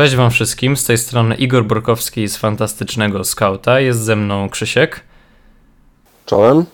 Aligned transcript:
Cześć 0.00 0.16
Wam 0.16 0.30
wszystkim, 0.30 0.76
z 0.76 0.84
tej 0.84 0.98
strony 0.98 1.34
Igor 1.34 1.64
Borkowski 1.64 2.28
z 2.28 2.36
Fantastycznego 2.36 3.24
Skauta, 3.24 3.80
jest 3.80 4.00
ze 4.00 4.16
mną 4.16 4.48
Krzysiek. 4.48 5.00
Czołem. 6.26 6.64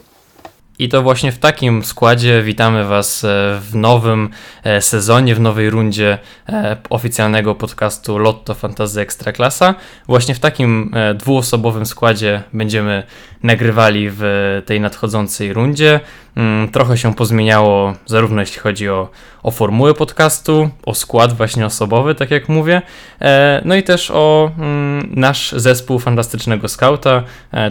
I 0.79 0.89
to 0.89 1.03
właśnie 1.03 1.33
w 1.33 1.39
takim 1.39 1.85
składzie 1.85 2.43
witamy 2.43 2.85
Was 2.85 3.25
e, 3.25 3.29
w 3.61 3.75
nowym 3.75 4.31
e, 4.65 4.83
sezonie, 4.83 5.35
w 5.35 5.41
nowej 5.41 5.71
rundzie 5.71 6.19
e, 6.49 6.77
oficjalnego 6.91 7.55
podcastu 7.55 8.19
Lotto 8.19 8.55
Fantasy 8.55 9.01
Ekstraklasa. 9.01 9.75
Właśnie 10.07 10.35
w 10.35 10.41
takim 10.41 10.95
dwuosobowym 11.15 11.87
składzie 11.87 12.43
będziemy 12.53 13.03
nagrywali 13.43 14.09
w 14.11 14.23
tej 14.67 14.81
nadchodzącej 14.81 15.53
rundzie. 15.53 16.01
Mm, 16.37 16.69
trochę 16.69 16.99
się 16.99 17.15
pozmieniało, 17.15 17.95
zarówno 18.07 18.41
jeśli 18.41 18.61
chodzi 18.61 18.89
o, 18.89 19.11
o 19.43 19.51
formułę 19.51 19.95
podcastu, 19.95 20.71
o 20.87 20.95
skład 20.95 21.37
właśnie 21.37 21.67
osobowy, 21.67 22.15
tak 22.15 22.31
jak 22.31 22.49
mówię, 22.49 22.83
no 23.65 23.75
i 23.75 23.83
też 23.83 24.11
o 24.11 24.51
mm, 24.59 25.11
nasz 25.15 25.53
zespół 25.53 25.99
Fantastycznego 25.99 26.69
Skauta. 26.69 27.23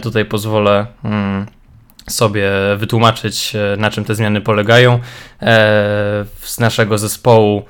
Tutaj 0.02 0.24
pozwolę 0.24 0.86
mm, 1.04 1.46
sobie 2.10 2.50
wytłumaczyć, 2.76 3.56
e, 3.56 3.76
na 3.76 3.90
czym 3.90 4.04
te 4.04 4.14
zmiany 4.14 4.40
polegają. 4.40 4.94
E, 4.94 4.98
z 6.40 6.60
naszego 6.60 6.98
zespołu 6.98 7.64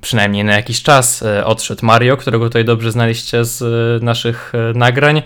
przynajmniej 0.00 0.44
na 0.44 0.52
jakiś 0.52 0.82
czas 0.82 1.22
e, 1.22 1.44
odszedł 1.44 1.86
Mario, 1.86 2.16
którego 2.16 2.44
tutaj 2.44 2.64
dobrze 2.64 2.92
znaliście 2.92 3.44
z 3.44 3.62
e, 3.62 4.04
naszych 4.04 4.52
e, 4.54 4.78
nagrań, 4.78 5.22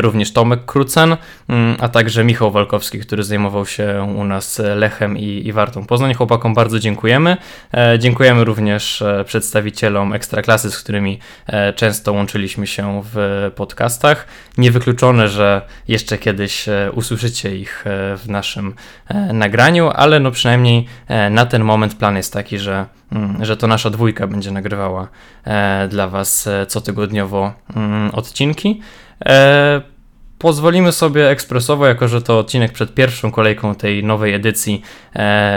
również 0.00 0.32
Tomek 0.32 0.64
Krucen, 0.64 1.16
mm, 1.48 1.76
a 1.80 1.88
także 1.88 2.24
Michał 2.24 2.50
Walkowski, 2.50 2.98
który 2.98 3.22
zajmował 3.22 3.66
się 3.66 4.14
u 4.16 4.24
nas 4.24 4.62
Lechem 4.74 5.18
i, 5.18 5.42
i 5.46 5.52
Wartą 5.52 5.86
Poznań. 5.86 6.14
Chłopakom 6.14 6.54
bardzo 6.54 6.78
dziękujemy. 6.78 7.36
Dziękujemy 7.98 8.44
również 8.44 9.02
przedstawicielom 9.24 10.12
Ekstraklasy, 10.12 10.70
z 10.70 10.78
którymi 10.78 11.18
często 11.76 12.12
łączyliśmy 12.12 12.66
się 12.66 13.02
w 13.12 13.50
podcastach. 13.56 14.26
Niewykluczone, 14.58 15.28
że 15.28 15.62
jeszcze 15.88 16.18
kiedyś 16.18 16.66
usłyszycie 16.92 17.56
ich 17.56 17.84
w 18.16 18.24
naszym 18.28 18.74
nagraniu, 19.32 19.90
ale 19.94 20.20
no 20.20 20.30
przynajmniej 20.30 20.86
na 21.30 21.46
ten 21.46 21.64
moment 21.64 21.94
plan 21.94 22.16
jest 22.16 22.32
taki, 22.32 22.58
że 22.58 22.86
że 23.40 23.56
to 23.56 23.66
nasza 23.66 23.90
dwójka 23.90 24.26
będzie 24.26 24.50
nagrywała 24.50 25.08
e, 25.44 25.88
dla 25.88 26.08
Was 26.08 26.46
e, 26.46 26.66
cotygodniowo 26.66 27.52
mm, 27.76 28.10
odcinki. 28.14 28.80
E, 30.40 30.42
pozwolimy 30.42 30.92
sobie 30.92 31.30
ekspresowo, 31.30 31.86
jako 31.86 32.08
że 32.08 32.22
to 32.22 32.38
odcinek 32.38 32.72
przed 32.72 32.94
pierwszą 32.94 33.30
kolejką 33.30 33.74
tej 33.74 34.04
nowej 34.04 34.34
edycji, 34.34 34.82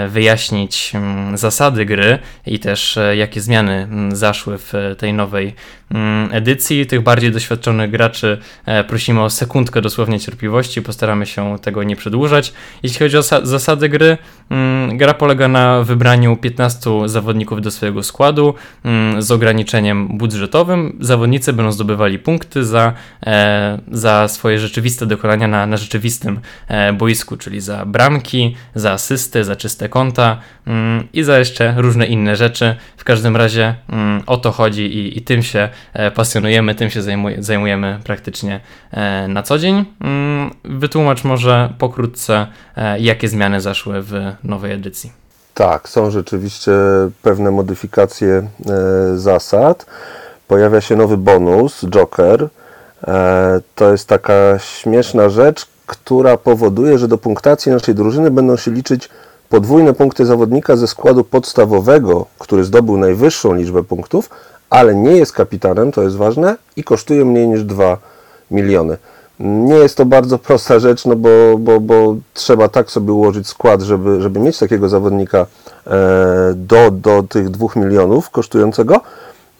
wyjaśnić 0.09 0.91
mm, 0.95 1.37
zasady 1.37 1.85
gry 1.85 2.19
i 2.45 2.59
też 2.59 2.99
jakie 3.15 3.41
zmiany 3.41 3.87
zaszły 4.11 4.57
w 4.57 4.73
tej 4.97 5.13
nowej 5.13 5.55
edycji. 6.31 6.85
Tych 6.85 7.01
bardziej 7.01 7.31
doświadczonych 7.31 7.91
graczy 7.91 8.37
prosimy 8.87 9.21
o 9.21 9.29
sekundkę 9.29 9.81
dosłownie 9.81 10.19
cierpliwości, 10.19 10.81
postaramy 10.81 11.25
się 11.25 11.59
tego 11.61 11.83
nie 11.83 11.95
przedłużać. 11.95 12.53
Jeśli 12.83 12.99
chodzi 12.99 13.17
o 13.17 13.23
zasady 13.43 13.89
gry, 13.89 14.17
Mm, 14.53 14.97
gra 14.97 15.13
polega 15.13 15.47
na 15.47 15.83
wybraniu 15.83 16.37
15 16.37 16.91
zawodników 17.05 17.61
do 17.61 17.71
swojego 17.71 18.03
składu 18.03 18.53
mm, 18.83 19.21
z 19.21 19.31
ograniczeniem 19.31 20.17
budżetowym. 20.17 20.97
Zawodnicy 20.99 21.53
będą 21.53 21.71
zdobywali 21.71 22.19
punkty 22.19 22.65
za, 22.65 22.93
e, 23.25 23.79
za 23.91 24.27
swoje 24.27 24.59
rzeczywiste 24.73 25.05
dokonania 25.05 25.47
na, 25.47 25.65
na 25.65 25.77
rzeczywistym 25.77 26.39
e, 26.67 26.93
boisku, 26.93 27.37
czyli 27.37 27.61
za 27.61 27.85
bramki, 27.85 28.55
za 28.75 28.91
asysty, 28.91 29.43
za 29.43 29.55
czyste 29.55 29.89
konta 29.89 30.39
mm, 30.67 31.07
i 31.13 31.23
za 31.23 31.39
jeszcze 31.39 31.73
różne 31.77 32.05
inne 32.05 32.35
rzeczy. 32.35 32.75
W 32.97 33.03
każdym 33.03 33.35
razie 33.35 33.75
o 34.25 34.37
to 34.37 34.51
chodzi 34.51 34.81
i, 34.81 35.17
i 35.17 35.21
tym 35.21 35.43
się 35.43 35.69
e, 35.93 36.11
pasjonujemy, 36.11 36.75
tym 36.75 36.89
się 36.89 37.01
zajmuj, 37.01 37.35
zajmujemy 37.39 37.99
praktycznie 38.03 38.59
na 39.27 39.43
co 39.43 39.59
dzień. 39.59 39.85
Wytłumacz 40.63 41.23
może 41.23 41.73
pokrótce, 41.77 42.47
jakie 42.99 43.27
zmiany 43.27 43.61
zaszły 43.61 44.01
w 44.01 44.13
nowej 44.43 44.71
edycji. 44.71 45.11
Tak, 45.53 45.89
są 45.89 46.11
rzeczywiście 46.11 46.71
pewne 47.21 47.51
modyfikacje 47.51 48.29
e, 48.35 48.47
zasad. 49.17 49.85
Pojawia 50.47 50.81
się 50.81 50.95
nowy 50.95 51.17
bonus, 51.17 51.85
Joker. 51.89 52.49
E, 53.07 53.61
to 53.75 53.91
jest 53.91 54.07
taka 54.07 54.59
śmieszna 54.59 55.29
rzecz, 55.29 55.67
która 55.85 56.37
powoduje, 56.37 56.97
że 56.97 57.07
do 57.07 57.17
punktacji 57.17 57.71
naszej 57.71 57.95
drużyny 57.95 58.31
będą 58.31 58.57
się 58.57 58.71
liczyć 58.71 59.09
podwójne 59.49 59.93
punkty 59.93 60.25
zawodnika 60.25 60.75
ze 60.75 60.87
składu 60.87 61.23
podstawowego, 61.23 62.25
który 62.39 62.63
zdobył 62.63 62.97
najwyższą 62.97 63.53
liczbę 63.53 63.83
punktów, 63.83 64.29
ale 64.69 64.95
nie 64.95 65.11
jest 65.11 65.31
kapitanem, 65.31 65.91
to 65.91 66.01
jest 66.01 66.15
ważne, 66.15 66.55
i 66.75 66.83
kosztuje 66.83 67.25
mniej 67.25 67.47
niż 67.47 67.63
2 67.63 67.97
miliony. 68.51 68.97
Nie 69.39 69.75
jest 69.75 69.97
to 69.97 70.05
bardzo 70.05 70.39
prosta 70.39 70.79
rzecz, 70.79 71.05
no 71.05 71.15
bo, 71.15 71.29
bo, 71.59 71.79
bo 71.79 72.15
trzeba 72.33 72.69
tak 72.69 72.91
sobie 72.91 73.13
ułożyć 73.13 73.47
skład, 73.47 73.81
żeby, 73.81 74.21
żeby 74.21 74.39
mieć 74.39 74.57
takiego 74.57 74.89
zawodnika 74.89 75.45
e, 75.87 75.89
do, 76.55 76.91
do 76.91 77.23
tych 77.23 77.49
dwóch 77.49 77.75
milionów 77.75 78.29
kosztującego, 78.29 79.01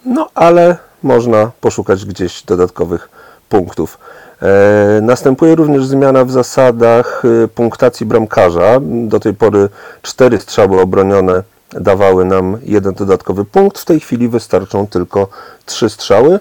no 0.05 0.29
ale 0.35 0.77
można 1.03 1.51
poszukać 1.61 2.05
gdzieś 2.05 2.43
dodatkowych 2.43 3.09
punktów. 3.53 3.97
E, 4.41 4.99
następuje 5.01 5.55
również 5.55 5.85
zmiana 5.85 6.25
w 6.25 6.31
zasadach 6.31 7.23
e, 7.25 7.47
punktacji 7.47 8.05
bramkarza. 8.05 8.79
Do 8.81 9.19
tej 9.19 9.33
pory 9.33 9.69
cztery 10.01 10.39
strzały 10.39 10.81
obronione 10.81 11.43
dawały 11.71 12.25
nam 12.25 12.57
jeden 12.63 12.93
dodatkowy 12.93 13.45
punkt. 13.45 13.79
W 13.79 13.85
tej 13.85 13.99
chwili 13.99 14.27
wystarczą 14.29 14.87
tylko 14.87 15.27
trzy 15.65 15.89
strzały, 15.89 16.39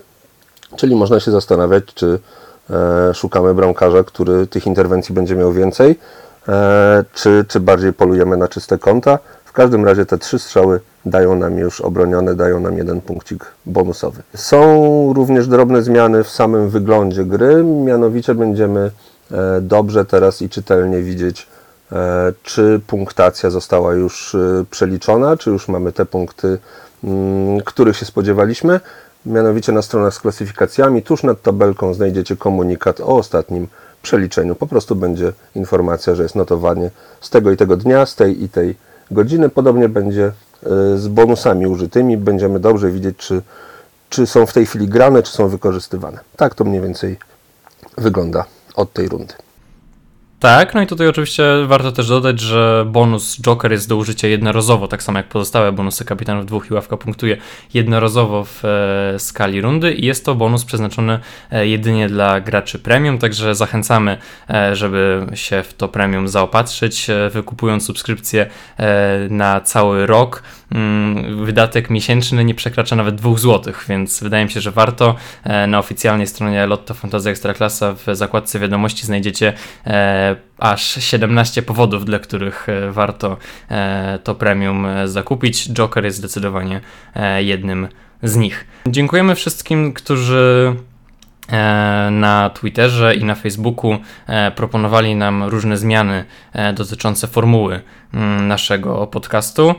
czyli 0.77 0.97
można 0.97 1.21
się 1.21 1.31
zastanawiać, 1.31 1.85
czy 1.95 2.19
E, 2.71 3.15
szukamy 3.15 3.55
bramkarza, 3.55 4.05
który 4.05 4.47
tych 4.47 4.67
interwencji 4.67 5.15
będzie 5.15 5.37
miał 5.37 5.53
więcej, 5.53 5.99
czy, 7.15 7.45
czy 7.49 7.61
bardziej 7.61 7.93
polujemy 7.93 8.37
na 8.37 8.49
czyste 8.49 8.79
konta. 8.79 9.19
W 9.53 9.55
każdym 9.55 9.85
razie 9.85 10.07
te 10.07 10.19
trzy 10.19 10.39
strzały 10.39 10.81
dają 11.05 11.35
nam 11.35 11.59
już 11.59 11.81
obronione, 11.81 12.35
dają 12.35 12.61
nam 12.61 12.79
jeden 12.79 13.01
punkcik 13.01 13.47
bonusowy. 13.67 14.23
Są 14.35 15.13
również 15.13 15.49
drobne 15.49 15.83
zmiany 15.83 16.25
w 16.25 16.29
samym 16.29 16.69
wyglądzie 16.69 17.25
gry, 17.25 17.65
mianowicie 17.65 18.35
będziemy 18.35 18.91
e, 19.31 19.61
dobrze 19.61 20.05
teraz 20.05 20.43
i 20.43 20.49
czytelnie 20.49 21.03
widzieć, 21.03 21.47
czy 22.43 22.81
punktacja 22.87 23.51
została 23.51 23.95
już 23.95 24.37
przeliczona, 24.71 25.37
czy 25.37 25.51
już 25.51 25.69
mamy 25.69 25.93
te 25.93 26.07
punkty, 26.07 26.59
mm, 27.05 27.61
których 27.61 27.97
się 27.97 28.07
spodziewaliśmy. 28.07 28.81
Mianowicie 29.27 29.73
na 29.73 29.83
stronach 29.83 30.15
z 30.15 30.21
klasyfikacjami, 30.21 31.03
tuż 31.03 31.23
nad 31.23 31.43
tabelką 31.43 31.95
znajdziecie 31.95 32.37
komunikat 32.37 33.01
o 33.01 33.07
ostatnim 33.07 33.69
przeliczeniu. 34.03 34.55
Po 34.55 34.67
prostu 34.67 34.97
będzie 34.97 35.33
informacja, 35.55 36.15
że 36.15 36.23
jest 36.23 36.35
notowanie 36.35 36.91
z 37.21 37.31
tego 37.31 37.51
i 37.51 37.57
tego 37.57 37.77
dnia, 37.77 38.07
z 38.07 38.17
tej 38.17 38.45
i 38.45 38.49
tej 38.49 38.77
godziny. 39.13 39.49
Podobnie 39.49 39.89
będzie 39.89 40.25
e, 40.25 40.33
z 40.99 41.09
bonusami 41.09 41.67
użytymi. 41.67 42.17
Będziemy 42.17 42.61
dobrze 42.61 42.91
widzieć, 42.91 43.17
czy, 43.17 43.43
czy 44.09 44.27
są 44.27 44.47
w 44.47 44.53
tej 44.53 44.67
chwili 44.67 44.89
grane, 44.89 45.23
czy 45.23 45.33
są 45.33 45.49
wykorzystywane. 45.49 46.19
Tak 46.37 46.55
to 46.55 46.65
mniej 46.65 46.81
więcej 46.81 47.19
wygląda 47.99 48.45
od 48.75 48.93
tej 48.93 49.09
rundy. 49.09 49.35
Tak, 50.43 50.75
no 50.75 50.83
i 50.83 50.87
tutaj 50.87 51.09
oczywiście 51.09 51.45
warto 51.67 51.93
też 51.93 52.09
dodać, 52.09 52.41
że 52.41 52.85
bonus 52.89 53.41
Joker 53.41 53.73
jest 53.73 53.89
do 53.89 53.97
użycia 53.97 54.29
jednorazowo, 54.29 54.89
tak 54.89 55.03
samo 55.03 55.19
jak 55.19 55.29
pozostałe 55.29 55.73
bonusy 55.73 56.05
kapitanów 56.05 56.47
dwóch 56.47 56.71
i 56.71 56.75
ławka 56.75 56.97
punktuje 56.97 57.37
jednorazowo 57.75 58.45
w 58.45 58.65
e, 58.65 59.19
skali 59.19 59.61
rundy 59.61 59.93
i 59.93 60.07
jest 60.07 60.25
to 60.25 60.35
bonus 60.35 60.65
przeznaczony 60.65 61.19
e, 61.51 61.67
jedynie 61.67 62.09
dla 62.09 62.41
graczy 62.41 62.79
premium, 62.79 63.19
także 63.19 63.55
zachęcamy, 63.55 64.19
e, 64.51 64.77
żeby 64.77 65.27
się 65.35 65.63
w 65.63 65.75
to 65.75 65.89
premium 65.89 66.29
zaopatrzyć, 66.29 67.11
e, 67.11 67.31
wykupując 67.31 67.87
subskrypcję 67.87 68.47
e, 68.77 69.29
na 69.31 69.61
cały 69.61 70.07
rok. 70.07 70.43
Mm, 70.75 71.45
wydatek 71.45 71.91
miesięczny 71.91 72.45
nie 72.45 72.55
przekracza 72.55 72.97
nawet 72.97 73.15
2 73.15 73.37
zł, 73.39 73.75
więc 73.89 74.23
wydaje 74.23 74.45
mi 74.45 74.51
się, 74.51 74.61
że 74.61 74.71
warto. 74.71 75.15
E, 75.45 75.67
na 75.67 75.79
oficjalnej 75.79 76.27
stronie 76.27 76.67
Lotto 76.67 76.95
Fantasy 76.95 77.31
Ekstraklasa 77.31 77.95
w 77.95 78.07
zakładce 78.13 78.59
wiadomości 78.59 79.07
znajdziecie 79.07 79.53
aż 80.59 81.05
17 81.05 81.63
powodów, 81.63 82.05
dla 82.05 82.19
których 82.19 82.69
e, 82.69 82.91
warto 82.91 83.37
e, 83.71 84.19
to 84.25 84.35
premium 84.35 84.87
e, 84.87 85.09
zakupić. 85.09 85.69
Joker 85.73 86.05
jest 86.05 86.19
zdecydowanie 86.19 86.81
jednym 87.39 87.89
z 88.23 88.37
nich. 88.37 88.67
Dziękujemy 88.87 89.35
wszystkim, 89.35 89.93
którzy 89.93 90.73
E, 90.73 90.92
na 92.11 92.51
Twitterze 92.51 93.15
i 93.15 93.25
na 93.25 93.35
Facebooku 93.35 93.97
e, 94.27 94.51
proponowali 94.51 95.15
nam 95.15 95.43
różne 95.43 95.77
zmiany 95.77 96.25
e, 96.53 96.73
dotyczące 96.73 97.27
formuły 97.27 97.81
mm, 98.15 98.49
naszego 98.49 99.07
podcastu. 99.07 99.75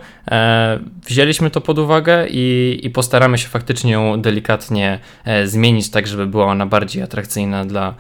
Wzięliśmy 1.08 1.50
to 1.50 1.62
pod 1.62 1.80
uwagę 1.80 2.28
i, 2.30 2.80
i 2.84 2.90
postaramy 2.90 3.38
się 3.38 3.48
faktycznie 3.48 3.92
ją 3.92 4.22
delikatnie 4.22 5.00
zmienić, 5.46 5.92
tak 5.92 6.08
żeby 6.08 6.28
była 6.28 6.46
ona 6.46 6.66
bardziej 6.66 7.04
atrakcyjna 7.04 7.66
dla, 7.66 7.94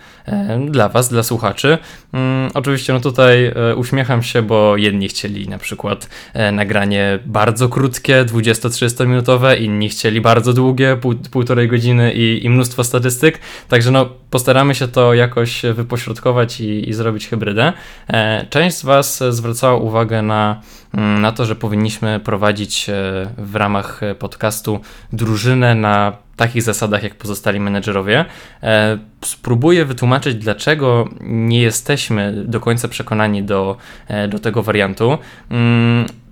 dla 0.69 0.89
Was, 0.89 1.09
dla 1.09 1.23
słuchaczy. 1.23 1.77
Mm, 2.13 2.51
oczywiście 2.53 2.93
no 2.93 2.99
tutaj 2.99 3.53
uśmiecham 3.75 4.23
się, 4.23 4.41
bo 4.41 4.77
jedni 4.77 5.07
chcieli 5.07 5.49
na 5.49 5.57
przykład 5.57 6.09
nagranie 6.51 7.19
bardzo 7.25 7.69
krótkie, 7.69 8.25
20-30 8.25 9.07
minutowe, 9.07 9.57
inni 9.57 9.89
chcieli 9.89 10.21
bardzo 10.21 10.53
długie, 10.53 10.97
pół, 11.01 11.15
półtorej 11.31 11.67
godziny 11.67 12.13
i, 12.13 12.45
i 12.45 12.49
mnóstwo 12.49 12.83
statystyk. 12.83 13.39
Także 13.67 13.91
no, 13.91 14.09
postaramy 14.29 14.75
się 14.75 14.87
to 14.87 15.13
jakoś 15.13 15.61
wypośrodkować 15.73 16.61
i, 16.61 16.89
i 16.89 16.93
zrobić 16.93 17.27
hybrydę. 17.27 17.73
E, 18.07 18.45
część 18.49 18.77
z 18.77 18.83
Was 18.83 19.23
zwracała 19.29 19.75
uwagę 19.77 20.21
na, 20.21 20.61
mm, 20.93 21.21
na 21.21 21.31
to, 21.31 21.45
że 21.45 21.55
powinniśmy 21.55 22.19
prowadzić 22.19 22.89
e, 22.89 22.93
w 23.37 23.55
ramach 23.55 24.01
podcastu 24.19 24.79
drużynę 25.13 25.75
na 25.75 26.17
takich 26.35 26.61
zasadach 26.61 27.03
jak 27.03 27.15
pozostali 27.15 27.59
menedżerowie. 27.59 28.25
E, 28.63 28.97
spróbuję 29.25 29.85
wytłumaczyć, 29.85 30.35
dlaczego 30.35 31.09
nie 31.21 31.61
jesteśmy 31.61 32.43
do 32.45 32.59
końca 32.59 32.87
przekonani 32.87 33.43
do, 33.43 33.77
do 34.29 34.39
tego 34.39 34.63
wariantu. 34.63 35.17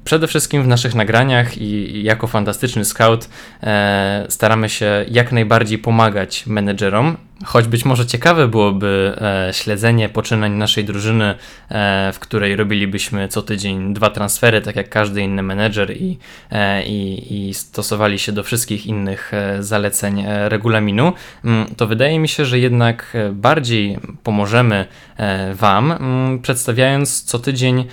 Przede 0.03 0.27
wszystkim 0.27 0.63
w 0.63 0.68
naszych 0.68 0.95
nagraniach 0.95 1.57
i 1.57 2.03
jako 2.03 2.27
fantastyczny 2.27 2.86
scout 2.86 3.30
e, 3.63 4.25
staramy 4.30 4.69
się 4.69 5.06
jak 5.12 5.31
najbardziej 5.31 5.77
pomagać 5.77 6.48
menedżerom, 6.48 7.18
choć 7.45 7.68
być 7.68 7.86
może 7.86 8.06
ciekawe 8.06 8.48
byłoby 8.48 9.15
e, 9.21 9.53
śledzenie 9.53 10.09
poczynań 10.09 10.51
naszej 10.51 10.86
drużyny, 10.86 11.36
e, 11.69 12.12
w 12.13 12.19
której 12.19 12.56
robilibyśmy 12.56 13.27
co 13.27 13.42
tydzień 13.42 13.94
dwa 13.94 14.09
transfery, 14.09 14.62
tak 14.62 14.75
jak 14.75 14.89
każdy 14.89 15.21
inny 15.21 15.44
menedżer 15.44 15.98
i, 15.98 16.18
e, 16.51 16.86
i, 16.86 17.50
i 17.50 17.53
stosowali 17.53 18.19
się 18.19 18.31
do 18.31 18.44
wszystkich 18.44 18.86
innych 18.86 19.33
e, 19.33 19.63
zaleceń 19.63 20.19
e, 20.19 20.50
regulaminu, 20.50 21.13
mm, 21.45 21.68
to 21.77 21.88
wydaje 21.88 22.19
mi 22.19 22.27
się, 22.27 22.45
że 22.45 22.59
jednak 22.59 23.18
bardziej 23.31 23.98
pomożemy 24.24 24.86
Wam, 25.53 25.92
mm, 25.92 26.39
przedstawiając 26.39 27.24
co 27.24 27.39
tydzień 27.39 27.86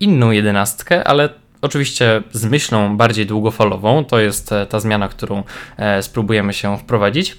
inną 0.00 0.30
jedenastkę, 0.30 1.04
ale 1.04 1.28
oczywiście 1.62 2.22
z 2.32 2.44
myślą 2.44 2.96
bardziej 2.96 3.26
długofalową. 3.26 4.04
To 4.04 4.18
jest 4.18 4.52
e, 4.52 4.66
ta 4.66 4.80
zmiana, 4.80 5.08
którą 5.08 5.42
e, 5.76 6.02
spróbujemy 6.02 6.52
się 6.52 6.78
wprowadzić. 6.78 7.36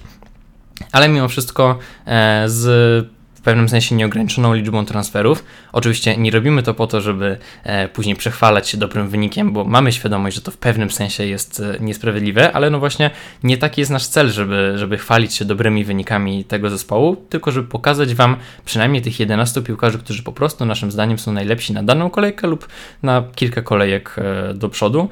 Ale 0.92 1.08
mimo 1.08 1.28
wszystko 1.28 1.78
e, 2.06 2.44
z 2.46 3.17
pewnym 3.48 3.68
sensie 3.68 3.94
nieograniczoną 3.94 4.54
liczbą 4.54 4.84
transferów. 4.84 5.44
Oczywiście 5.72 6.16
nie 6.16 6.30
robimy 6.30 6.62
to 6.62 6.74
po 6.74 6.86
to, 6.86 7.00
żeby 7.00 7.36
e, 7.64 7.88
później 7.88 8.16
przechwalać 8.16 8.68
się 8.68 8.78
dobrym 8.78 9.08
wynikiem, 9.08 9.52
bo 9.52 9.64
mamy 9.64 9.92
świadomość, 9.92 10.36
że 10.36 10.42
to 10.42 10.50
w 10.50 10.56
pewnym 10.56 10.90
sensie 10.90 11.26
jest 11.26 11.60
e, 11.60 11.76
niesprawiedliwe, 11.80 12.52
ale 12.52 12.70
no 12.70 12.78
właśnie 12.78 13.10
nie 13.42 13.58
taki 13.58 13.80
jest 13.80 13.90
nasz 13.90 14.06
cel, 14.06 14.30
żeby, 14.30 14.72
żeby 14.76 14.98
chwalić 14.98 15.34
się 15.34 15.44
dobrymi 15.44 15.84
wynikami 15.84 16.44
tego 16.44 16.70
zespołu, 16.70 17.16
tylko 17.16 17.50
żeby 17.50 17.68
pokazać 17.68 18.14
Wam 18.14 18.36
przynajmniej 18.64 19.02
tych 19.02 19.20
11 19.20 19.62
piłkarzy, 19.62 19.98
którzy 19.98 20.22
po 20.22 20.32
prostu 20.32 20.64
naszym 20.64 20.90
zdaniem 20.90 21.18
są 21.18 21.32
najlepsi 21.32 21.72
na 21.72 21.82
daną 21.82 22.10
kolejkę 22.10 22.46
lub 22.46 22.68
na 23.02 23.24
kilka 23.34 23.62
kolejek 23.62 24.16
e, 24.18 24.54
do 24.54 24.68
przodu 24.68 25.08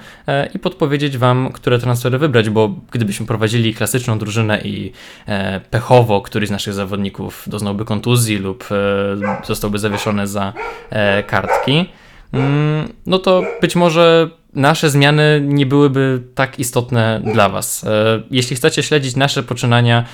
i 0.55 0.59
podpowiedzieć 0.59 1.19
Wam, 1.19 1.53
które 1.53 1.79
transfery 1.79 2.19
wybrać, 2.19 2.51
bo 2.51 2.75
gdybyśmy 2.91 3.27
prowadzili 3.27 3.75
klasyczną 3.75 4.19
drużynę 4.19 4.61
i 4.65 4.93
pechowo 5.71 6.21
któryś 6.21 6.49
z 6.49 6.53
naszych 6.53 6.75
zawodników 6.75 7.45
doznałby 7.47 7.85
kontuzji, 7.85 8.26
kontuzji 8.27 8.39
lub 8.39 8.65
e, 8.71 9.47
zostałby 9.47 9.79
zawieszony 9.79 10.27
za 10.27 10.53
e, 10.91 11.23
kartki, 11.23 11.89
no 13.07 13.19
to 13.19 13.43
być 13.61 13.77
może 13.77 14.31
nasze 14.55 14.91
zmiany 14.91 15.43
nie 15.45 15.67
byłyby 15.67 16.23
tak 16.35 16.59
istotne 16.59 17.21
dla 17.35 17.49
Was. 17.49 17.85
E, 17.85 18.23
jeśli 18.31 18.57
chcecie 18.57 18.83
śledzić 18.83 19.17
nasze 19.17 19.43
poczynania, 19.43 20.05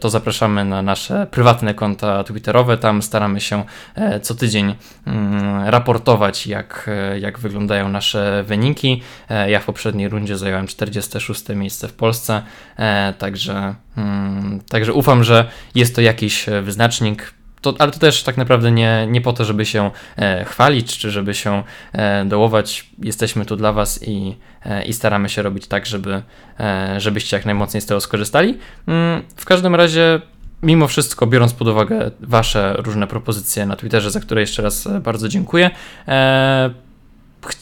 to 0.00 0.10
zapraszamy 0.10 0.64
na 0.64 0.82
nasze 0.82 1.26
prywatne 1.30 1.74
konta 1.74 2.24
Twitterowe. 2.24 2.78
Tam 2.78 3.02
staramy 3.02 3.40
się 3.40 3.64
co 4.22 4.34
tydzień 4.34 4.74
mm, 5.06 5.68
raportować, 5.68 6.46
jak, 6.46 6.90
jak 7.20 7.38
wyglądają 7.38 7.88
nasze 7.88 8.44
wyniki. 8.46 9.02
Ja 9.48 9.60
w 9.60 9.64
poprzedniej 9.64 10.08
rundzie 10.08 10.38
zająłem 10.38 10.66
46 10.66 11.48
miejsce 11.48 11.88
w 11.88 11.92
Polsce, 11.92 12.42
także 13.18 13.74
Hmm, 13.94 14.60
także 14.68 14.92
ufam, 14.92 15.24
że 15.24 15.50
jest 15.74 15.94
to 15.94 16.00
jakiś 16.00 16.48
e, 16.48 16.62
wyznacznik. 16.62 17.34
To, 17.62 17.74
ale 17.78 17.92
to 17.92 17.98
też 17.98 18.22
tak 18.22 18.36
naprawdę 18.36 18.70
nie, 18.70 19.06
nie 19.10 19.20
po 19.20 19.32
to, 19.32 19.44
żeby 19.44 19.66
się 19.66 19.90
e, 20.16 20.44
chwalić, 20.44 20.98
czy 20.98 21.10
żeby 21.10 21.34
się 21.34 21.62
e, 21.92 22.24
dołować. 22.24 22.90
Jesteśmy 22.98 23.44
tu 23.44 23.56
dla 23.56 23.72
Was 23.72 24.02
i, 24.02 24.36
e, 24.64 24.84
i 24.84 24.92
staramy 24.92 25.28
się 25.28 25.42
robić 25.42 25.66
tak, 25.66 25.86
żeby, 25.86 26.22
e, 26.60 27.00
żebyście 27.00 27.36
jak 27.36 27.46
najmocniej 27.46 27.80
z 27.80 27.86
tego 27.86 28.00
skorzystali. 28.00 28.58
Hmm, 28.86 29.22
w 29.36 29.44
każdym 29.44 29.74
razie 29.74 30.20
mimo 30.62 30.88
wszystko, 30.88 31.26
biorąc 31.26 31.52
pod 31.52 31.68
uwagę 31.68 32.10
Wasze 32.20 32.74
różne 32.78 33.06
propozycje 33.06 33.66
na 33.66 33.76
Twitterze, 33.76 34.10
za 34.10 34.20
które 34.20 34.40
jeszcze 34.40 34.62
raz 34.62 34.86
e, 34.86 35.00
bardzo 35.00 35.28
dziękuję, 35.28 35.70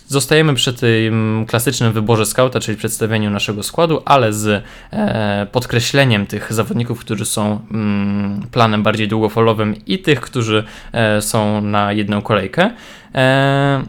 zostajemy 0.08 0.54
przy 0.54 0.72
tym 0.72 1.44
klasycznym 1.48 1.92
wyborze 1.92 2.26
skauta, 2.26 2.60
czyli 2.60 2.78
przedstawieniu 2.78 3.30
naszego 3.30 3.62
składu, 3.62 4.02
ale 4.04 4.32
z 4.32 4.64
e, 4.92 5.46
podkreśleniem 5.52 6.26
tych 6.26 6.52
zawodników, 6.52 7.00
którzy 7.00 7.26
są 7.26 7.60
mm, 7.70 8.42
planem 8.52 8.82
bardziej 8.82 9.08
długofalowym 9.08 9.74
i 9.86 9.98
tych, 9.98 10.20
którzy 10.20 10.64
e, 10.92 11.22
są 11.22 11.60
na 11.60 11.92
jedną 11.92 12.22
kolejkę. 12.22 12.70
E, 13.14 13.82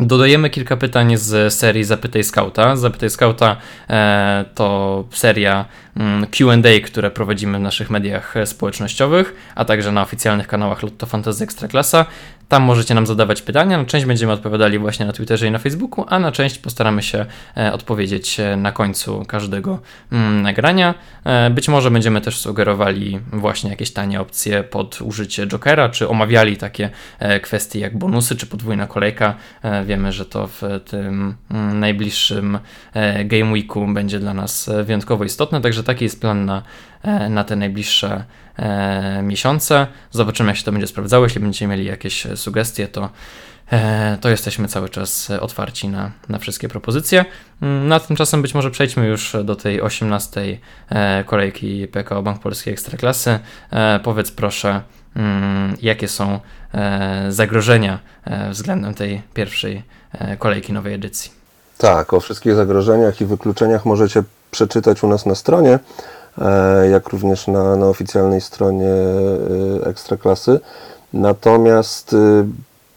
Dodajemy 0.00 0.50
kilka 0.50 0.76
pytań 0.76 1.16
z 1.16 1.54
serii 1.54 1.84
Zapytaj 1.84 2.24
Scouta. 2.24 2.76
Zapytaj 2.76 3.10
Scouta 3.10 3.56
e, 3.90 4.44
to 4.54 5.04
seria 5.10 5.64
QA, 6.30 6.80
które 6.84 7.10
prowadzimy 7.10 7.58
w 7.58 7.60
naszych 7.60 7.90
mediach 7.90 8.34
społecznościowych, 8.44 9.34
a 9.54 9.64
także 9.64 9.92
na 9.92 10.02
oficjalnych 10.02 10.46
kanałach 10.46 10.82
Lotto 10.82 11.06
Fantasy 11.06 11.44
Ekstraklasa. 11.44 12.06
Tam 12.48 12.62
możecie 12.62 12.94
nam 12.94 13.06
zadawać 13.06 13.42
pytania. 13.42 13.78
Na 13.78 13.84
część 13.84 14.06
będziemy 14.06 14.32
odpowiadali 14.32 14.78
właśnie 14.78 15.06
na 15.06 15.12
Twitterze 15.12 15.46
i 15.46 15.50
na 15.50 15.58
Facebooku, 15.58 16.04
a 16.08 16.18
na 16.18 16.32
część 16.32 16.58
postaramy 16.58 17.02
się 17.02 17.26
e, 17.56 17.72
odpowiedzieć 17.72 18.40
e, 18.40 18.56
na 18.56 18.72
końcu 18.72 19.24
każdego 19.28 19.78
mm, 20.12 20.42
nagrania. 20.42 20.94
E, 21.24 21.50
być 21.50 21.68
może 21.68 21.90
będziemy 21.90 22.20
też 22.20 22.36
sugerowali 22.36 23.20
właśnie 23.32 23.70
jakieś 23.70 23.90
tanie 23.90 24.20
opcje 24.20 24.64
pod 24.64 25.02
użycie 25.02 25.46
Jokera, 25.46 25.88
czy 25.88 26.08
omawiali 26.08 26.56
takie 26.56 26.90
kwestie 27.42 27.80
jak 27.80 27.98
bonusy, 27.98 28.36
czy 28.36 28.46
podwójna 28.46 28.86
kolejka. 28.86 29.34
Wiemy, 29.84 30.12
że 30.12 30.24
to 30.24 30.46
w 30.46 30.62
tym 30.90 31.34
mm, 31.50 31.80
najbliższym 31.80 32.58
Game 33.24 33.52
Weeku 33.52 33.86
będzie 33.86 34.18
dla 34.18 34.34
nas 34.34 34.70
wyjątkowo 34.84 35.24
istotne, 35.24 35.60
także 35.60 35.82
taki 35.84 36.04
jest 36.04 36.20
plan 36.20 36.44
na, 36.44 36.62
na 37.30 37.44
te 37.44 37.56
najbliższe 37.56 38.24
e, 38.56 39.22
miesiące. 39.22 39.86
Zobaczymy, 40.10 40.48
jak 40.48 40.56
się 40.56 40.64
to 40.64 40.72
będzie 40.72 40.86
sprawdzało. 40.86 41.24
Jeśli 41.24 41.40
będziecie 41.40 41.66
mieli 41.66 41.84
jakieś 41.84 42.26
sugestie, 42.34 42.88
to, 42.88 43.10
e, 43.72 44.18
to 44.20 44.28
jesteśmy 44.28 44.68
cały 44.68 44.88
czas 44.88 45.30
otwarci 45.30 45.88
na, 45.88 46.10
na 46.28 46.38
wszystkie 46.38 46.68
propozycje. 46.68 47.24
Mm, 47.62 47.88
na 47.88 48.00
tymczasem 48.00 48.42
być 48.42 48.54
może 48.54 48.70
przejdźmy 48.70 49.06
już 49.06 49.36
do 49.44 49.56
tej 49.56 49.80
18 49.80 50.58
e, 50.88 51.24
kolejki 51.24 51.88
PKO 51.88 52.22
Bank 52.22 52.40
Polskiej 52.40 52.72
Ekstraklasy. 52.72 53.38
E, 53.70 54.00
powiedz 54.00 54.30
proszę, 54.30 54.82
mm, 55.16 55.76
jakie 55.82 56.08
są 56.08 56.40
e, 56.74 57.26
zagrożenia 57.28 57.98
e, 58.24 58.50
względem 58.50 58.94
tej 58.94 59.22
pierwszej 59.34 59.82
kolejki 60.38 60.72
nowej 60.72 60.94
edycji. 60.94 61.43
Tak, 61.78 62.12
o 62.12 62.20
wszystkich 62.20 62.54
zagrożeniach 62.54 63.20
i 63.20 63.26
wykluczeniach 63.26 63.84
możecie 63.84 64.22
przeczytać 64.50 65.02
u 65.02 65.08
nas 65.08 65.26
na 65.26 65.34
stronie. 65.34 65.78
E, 66.38 66.88
jak 66.88 67.08
również 67.08 67.46
na, 67.46 67.76
na 67.76 67.86
oficjalnej 67.86 68.40
stronie 68.40 68.88
e, 69.82 69.86
Ekstraklasy. 69.86 70.60
Natomiast 71.12 72.12
e, 72.12 72.46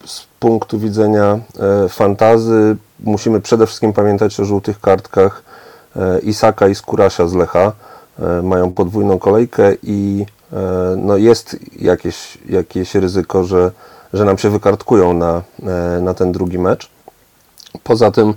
z 0.06 0.28
punktu 0.40 0.80
widzenia 0.80 1.40
fantazy 1.90 2.78
musimy 3.00 3.42
przede 3.42 3.68
wszystkim 3.68 3.94
pamiętać 3.94 4.40
o 4.40 4.46
żółtych 4.46 4.82
kartkach 4.82 5.44
Isaka 6.24 6.68
i 6.68 6.76
Skurasia 6.76 7.28
z 7.28 7.34
Lecha. 7.34 7.72
Mają 8.44 8.74
podwójną 8.74 9.20
kolejkę 9.20 9.74
i 9.84 10.26
no 10.98 11.18
jest 11.18 11.58
jakieś, 11.80 12.38
jakieś 12.50 12.96
ryzyko, 12.96 13.44
że, 13.44 13.72
że 14.14 14.26
nam 14.26 14.38
się 14.38 14.50
wykartkują 14.50 15.14
na, 15.14 15.42
na 16.02 16.14
ten 16.14 16.32
drugi 16.32 16.60
mecz. 16.60 16.90
Poza 17.84 18.12
tym 18.12 18.34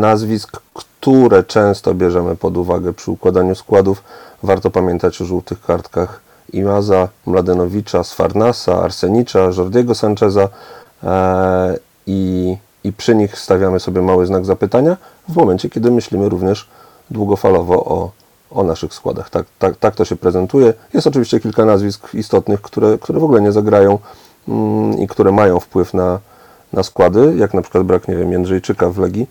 nazwisk, 0.00 0.60
które 0.74 1.44
często 1.44 1.94
bierzemy 1.94 2.36
pod 2.36 2.56
uwagę 2.56 2.92
przy 2.92 3.10
układaniu 3.10 3.54
składów. 3.54 4.02
Warto 4.42 4.70
pamiętać 4.70 5.22
o 5.22 5.24
żółtych 5.24 5.60
kartkach 5.60 6.20
Imaza, 6.52 7.08
Mladenowicza, 7.26 8.04
Sfarnasa, 8.04 8.82
Arsenicza, 8.82 9.38
Jordiego 9.56 9.94
Sancheza 9.94 10.48
e, 11.02 11.76
i, 12.06 12.56
i 12.84 12.92
przy 12.92 13.14
nich 13.14 13.38
stawiamy 13.38 13.80
sobie 13.80 14.02
mały 14.02 14.26
znak 14.26 14.44
zapytania 14.44 14.96
w 15.28 15.36
momencie, 15.36 15.70
kiedy 15.70 15.90
myślimy 15.90 16.28
również 16.28 16.68
długofalowo 17.10 17.84
o 17.84 18.10
o 18.50 18.62
naszych 18.62 18.94
składach. 18.94 19.30
Tak, 19.30 19.46
tak, 19.58 19.76
tak 19.76 19.94
to 19.94 20.04
się 20.04 20.16
prezentuje. 20.16 20.74
Jest 20.94 21.06
oczywiście 21.06 21.40
kilka 21.40 21.64
nazwisk 21.64 22.14
istotnych, 22.14 22.62
które, 22.62 22.98
które 22.98 23.20
w 23.20 23.24
ogóle 23.24 23.40
nie 23.40 23.52
zagrają 23.52 23.98
mm, 24.48 24.98
i 24.98 25.06
które 25.06 25.32
mają 25.32 25.60
wpływ 25.60 25.94
na, 25.94 26.18
na 26.72 26.82
składy, 26.82 27.34
jak 27.36 27.54
na 27.54 27.62
przykład 27.62 27.84
brak, 27.84 28.08
nie 28.08 28.16
wiem, 28.16 28.32
Jędrzejczyka 28.32 28.90
w 28.90 28.98
Legii, 28.98 29.26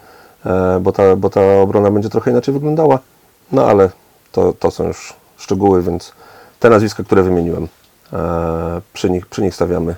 e, 0.45 0.79
bo, 0.81 0.91
ta, 0.91 1.15
bo 1.15 1.29
ta 1.29 1.41
obrona 1.61 1.91
będzie 1.91 2.09
trochę 2.09 2.31
inaczej 2.31 2.53
wyglądała. 2.53 2.99
No 3.51 3.65
ale 3.65 3.89
to, 4.31 4.53
to 4.53 4.71
są 4.71 4.87
już 4.87 5.13
szczegóły, 5.37 5.83
więc 5.83 6.13
te 6.59 6.69
nazwiska, 6.69 7.03
które 7.03 7.23
wymieniłem, 7.23 7.67
e, 8.13 8.81
przy, 8.93 9.09
nich, 9.09 9.25
przy 9.25 9.41
nich 9.41 9.55
stawiamy 9.55 9.95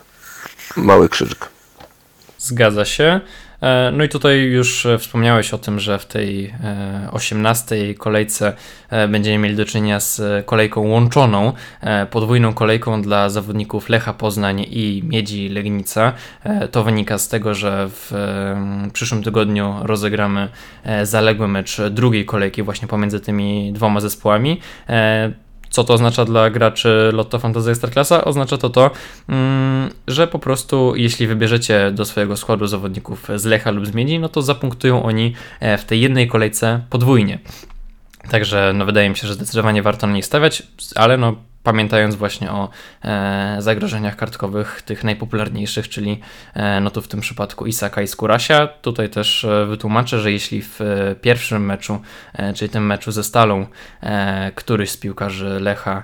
mały 0.77 1.10
krzyżyk. 1.10 1.50
Zgadza 2.38 2.86
się. 2.86 3.21
E, 3.62 3.91
no 3.94 4.03
i 4.03 4.10
tutaj 4.10 4.39
już 4.39 4.86
e, 4.86 4.98
wspomniałeś 4.98 5.53
o 5.53 5.58
tym, 5.58 5.80
że 5.80 6.00
w 6.00 6.06
tej 6.06 6.53
18 7.12 7.75
e, 7.75 7.94
kolejce 7.94 8.53
będziemy 9.10 9.38
mieli 9.38 9.56
do 9.56 9.65
czynienia 9.65 10.00
z 10.00 10.46
kolejką 10.46 10.88
łączoną, 10.88 11.53
podwójną 12.10 12.53
kolejką 12.53 13.01
dla 13.01 13.30
zawodników 13.30 13.89
Lecha 13.89 14.13
Poznań 14.13 14.65
i 14.70 15.03
Miedzi 15.06 15.50
Legnica. 15.50 16.13
To 16.72 16.84
wynika 16.84 17.18
z 17.18 17.27
tego, 17.27 17.53
że 17.53 17.88
w 17.89 18.12
przyszłym 18.94 19.24
tygodniu 19.24 19.75
rozegramy 19.82 20.50
zaległy 21.03 21.48
mecz 21.48 21.82
drugiej 21.82 22.25
kolejki 22.25 22.63
właśnie 22.63 22.88
pomiędzy 22.88 23.20
tymi 23.20 23.74
dwoma 23.74 24.00
zespołami. 24.00 24.60
Co 25.72 25.84
to 25.84 25.94
oznacza 25.94 26.25
dla 26.25 26.50
graczy 26.50 27.10
Lotto 27.13 27.40
Fantasy 27.40 27.70
Ekstraklasa? 27.70 28.25
Oznacza 28.25 28.58
to 28.58 28.70
to, 28.70 28.92
mm, 29.30 29.90
że 30.08 30.28
po 30.28 30.40
prostu 30.40 30.94
jeśli 30.96 31.28
wybierzecie 31.28 31.92
do 31.92 32.06
swojego 32.06 32.38
składu 32.38 32.68
zawodników 32.68 33.28
z 33.36 33.46
Lecha 33.46 33.72
lub 33.72 33.86
z 33.86 33.92
no 34.20 34.30
to 34.30 34.42
zapunktują 34.42 35.04
oni 35.04 35.34
e, 35.60 35.78
w 35.78 35.86
tej 35.86 36.01
jednej 36.01 36.28
kolejce 36.28 36.82
podwójnie. 36.90 37.40
Także 38.30 38.72
no 38.75 38.86
wydaje 38.86 39.10
mi 39.10 39.16
się, 39.16 39.28
że 39.28 39.34
zdecydowanie 39.34 39.82
warto 39.82 40.08
na 40.08 40.13
nich 40.13 40.25
stawiać, 40.25 40.63
ale 40.96 41.18
no 41.18 41.36
pamiętając 41.63 42.15
właśnie 42.15 42.51
o 42.51 42.70
e, 43.03 43.56
zagrożeniach 43.60 44.15
kartkowych, 44.15 44.82
tych 44.82 45.03
najpopularniejszych, 45.03 45.89
czyli 45.89 46.22
e, 46.53 46.80
no 46.80 46.91
tu 46.91 47.01
w 47.01 47.08
tym 47.08 47.22
przypadku 47.22 47.65
Isaka 47.65 48.01
i 48.01 48.08
Skurasia. 48.08 48.68
Tutaj 48.68 49.10
też 49.10 49.46
e, 49.46 49.65
wytłumaczę, 49.65 50.20
że 50.20 50.32
jeśli 50.32 50.62
w 50.62 50.80
pierwszym 51.22 51.65
meczu, 51.65 52.01
czyli 52.56 52.70
tym 52.70 52.86
meczu 52.86 53.12
ze 53.12 53.24
Stalą, 53.24 53.65
któryś 54.56 54.89
z 54.91 54.98
piłkarzy 54.98 55.60
Lecha 55.60 56.03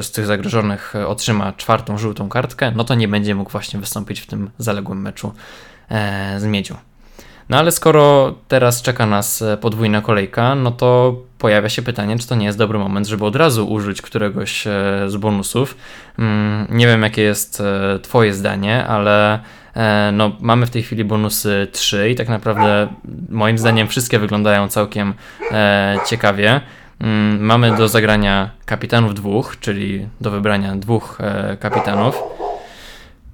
z 0.00 0.10
tych 0.10 0.26
zagrożonych 0.26 0.94
otrzyma 1.06 1.52
czwartą 1.52 1.98
żółtą 1.98 2.28
kartkę, 2.28 2.72
no 2.76 2.84
to 2.84 2.94
nie 2.94 3.08
będzie 3.08 3.34
mógł 3.34 3.50
właśnie 3.50 3.80
wystąpić 3.80 4.20
w 4.20 4.26
tym 4.26 4.50
zaległym 4.58 5.02
meczu 5.02 5.32
z 6.38 6.44
Miedzią. 6.44 6.76
No 7.48 7.58
ale 7.58 7.72
skoro 7.72 8.34
teraz 8.48 8.82
czeka 8.82 9.06
nas 9.06 9.44
podwójna 9.60 10.00
kolejka, 10.00 10.54
no 10.54 10.70
to 10.70 11.16
pojawia 11.40 11.68
się 11.68 11.82
pytanie, 11.82 12.18
czy 12.18 12.28
to 12.28 12.34
nie 12.34 12.46
jest 12.46 12.58
dobry 12.58 12.78
moment, 12.78 13.06
żeby 13.06 13.24
od 13.24 13.36
razu 13.36 13.72
użyć 13.72 14.02
któregoś 14.02 14.66
e, 14.66 14.70
z 15.06 15.16
bonusów. 15.16 15.76
Mm, 16.18 16.66
nie 16.70 16.86
wiem, 16.86 17.02
jakie 17.02 17.22
jest 17.22 17.60
e, 17.60 17.98
Twoje 17.98 18.34
zdanie, 18.34 18.86
ale 18.86 19.40
no, 20.12 20.32
mamy 20.40 20.66
w 20.66 20.70
tej 20.70 20.82
chwili 20.82 21.04
bonusy 21.04 21.68
3 21.72 22.10
i 22.10 22.14
tak 22.14 22.28
naprawdę 22.28 22.88
moim 23.28 23.58
zdaniem 23.58 23.88
wszystkie 23.88 24.18
wyglądają 24.18 24.68
całkiem 24.68 25.14
ciekawie. 26.06 26.60
Mm, 27.00 27.40
mamy 27.40 27.76
do 27.76 27.88
zagrania 27.88 28.50
kapitanów 28.64 29.14
dwóch, 29.14 29.56
czyli 29.60 30.08
do 30.20 30.30
wybrania 30.30 30.76
dwóch 30.76 31.18
kapitanów. 31.60 32.39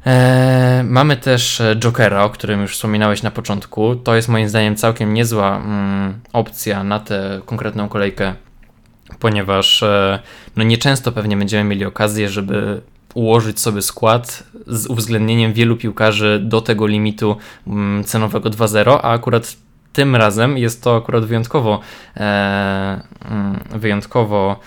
Eee, 0.07 0.85
mamy 0.85 1.17
też 1.17 1.61
e, 1.61 1.77
Jokera, 1.77 2.25
o 2.25 2.31
którym 2.31 2.63
już 2.63 2.75
wspominałeś 2.75 3.23
na 3.23 3.31
początku. 3.31 3.97
To 3.97 4.17
jest 4.17 4.29
moim 4.29 4.49
zdaniem 4.49 4.77
całkiem 4.77 5.15
niezła 5.15 5.57
mm, 5.57 6.21
opcja 6.33 6.85
na 6.85 7.01
tę 7.01 7.41
konkretną 7.47 7.89
kolejkę, 7.89 8.35
ponieważ 9.19 9.83
e, 9.83 10.19
no 10.57 10.65
nieczęsto 10.65 11.13
pewnie 11.13 11.37
będziemy 11.37 11.65
mieli 11.65 11.85
okazję, 11.85 12.29
żeby 12.29 12.81
ułożyć 13.15 13.61
sobie 13.61 13.83
skład 13.83 14.43
z 14.67 14.87
uwzględnieniem 14.87 15.53
wielu 15.53 15.77
piłkarzy 15.77 16.41
do 16.43 16.61
tego 16.61 16.87
limitu 16.87 17.37
mm, 17.67 18.05
cenowego 18.05 18.51
2.0, 18.51 18.99
a 19.03 19.13
akurat 19.13 19.57
tym 19.93 20.17
razem 20.17 20.59
jest 20.59 20.83
to 20.83 20.97
akurat 20.97 21.25
wyjątkowo, 21.25 21.81
e, 22.17 23.01
mm, 23.31 23.61
wyjątkowo 23.71 24.61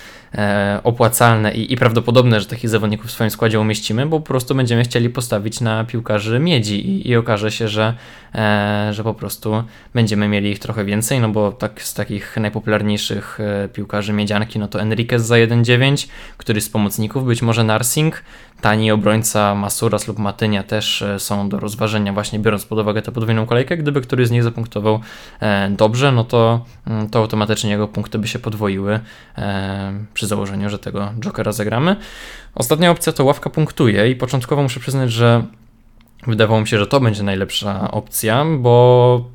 opłacalne 0.83 1.53
i, 1.53 1.73
i, 1.73 1.77
prawdopodobne, 1.77 2.39
że 2.39 2.45
takich 2.45 2.69
zawodników 2.69 3.07
w 3.07 3.11
swoim 3.11 3.29
składzie 3.29 3.59
umieścimy, 3.59 4.05
bo 4.05 4.19
po 4.19 4.25
prostu 4.25 4.55
będziemy 4.55 4.83
chcieli 4.83 5.09
postawić 5.09 5.61
na 5.61 5.83
piłkarzy 5.83 6.39
miedzi 6.39 6.89
i, 6.89 7.09
i 7.09 7.15
okaże 7.15 7.51
się, 7.51 7.67
że, 7.67 7.93
e, 8.35 8.89
że 8.91 9.03
po 9.03 9.13
prostu 9.13 9.63
będziemy 9.93 10.27
mieli 10.27 10.51
ich 10.51 10.59
trochę 10.59 10.85
więcej, 10.85 11.19
no 11.19 11.29
bo 11.29 11.51
tak 11.51 11.81
z 11.81 11.93
takich 11.93 12.37
najpopularniejszych 12.37 13.39
e, 13.39 13.69
piłkarzy 13.69 14.13
miedzianki, 14.13 14.59
no 14.59 14.67
to 14.67 14.81
Enriquez 14.81 15.21
za 15.21 15.35
1.9, 15.35 16.07
który 16.37 16.61
z 16.61 16.69
pomocników, 16.69 17.25
być 17.25 17.41
może 17.41 17.63
Narsing, 17.63 18.23
tani 18.61 18.91
obrońca 18.91 19.55
Masuras 19.55 20.07
lub 20.07 20.19
Matynia 20.19 20.63
też 20.63 21.01
e, 21.01 21.19
są 21.19 21.49
do 21.49 21.59
rozważenia, 21.59 22.13
właśnie 22.13 22.39
biorąc 22.39 22.65
pod 22.65 22.79
uwagę 22.79 23.01
tę 23.01 23.11
podwójną 23.11 23.45
kolejkę. 23.45 23.77
Gdyby 23.77 24.01
któryś 24.01 24.27
z 24.27 24.31
nich 24.31 24.43
zapunktował 24.43 24.99
e, 25.39 25.69
dobrze, 25.69 26.11
no 26.11 26.23
to, 26.23 26.65
mm, 26.87 27.09
to 27.09 27.19
automatycznie 27.19 27.71
jego 27.71 27.87
punkty 27.87 28.19
by 28.19 28.27
się 28.27 28.39
podwoiły 28.39 28.99
e, 29.37 29.93
przy 30.19 30.27
założeniu, 30.27 30.69
że 30.69 30.79
tego 30.79 31.13
Jokera 31.19 31.51
zagramy. 31.51 31.95
Ostatnia 32.55 32.91
opcja 32.91 33.13
to 33.13 33.25
ławka 33.25 33.49
punktuje 33.49 34.11
i 34.11 34.15
początkowo 34.15 34.63
muszę 34.63 34.79
przyznać, 34.79 35.11
że 35.11 35.43
wydawało 36.27 36.61
mi 36.61 36.67
się, 36.67 36.79
że 36.79 36.87
to 36.87 36.99
będzie 36.99 37.23
najlepsza 37.23 37.91
opcja, 37.91 38.45
bo 38.59 39.25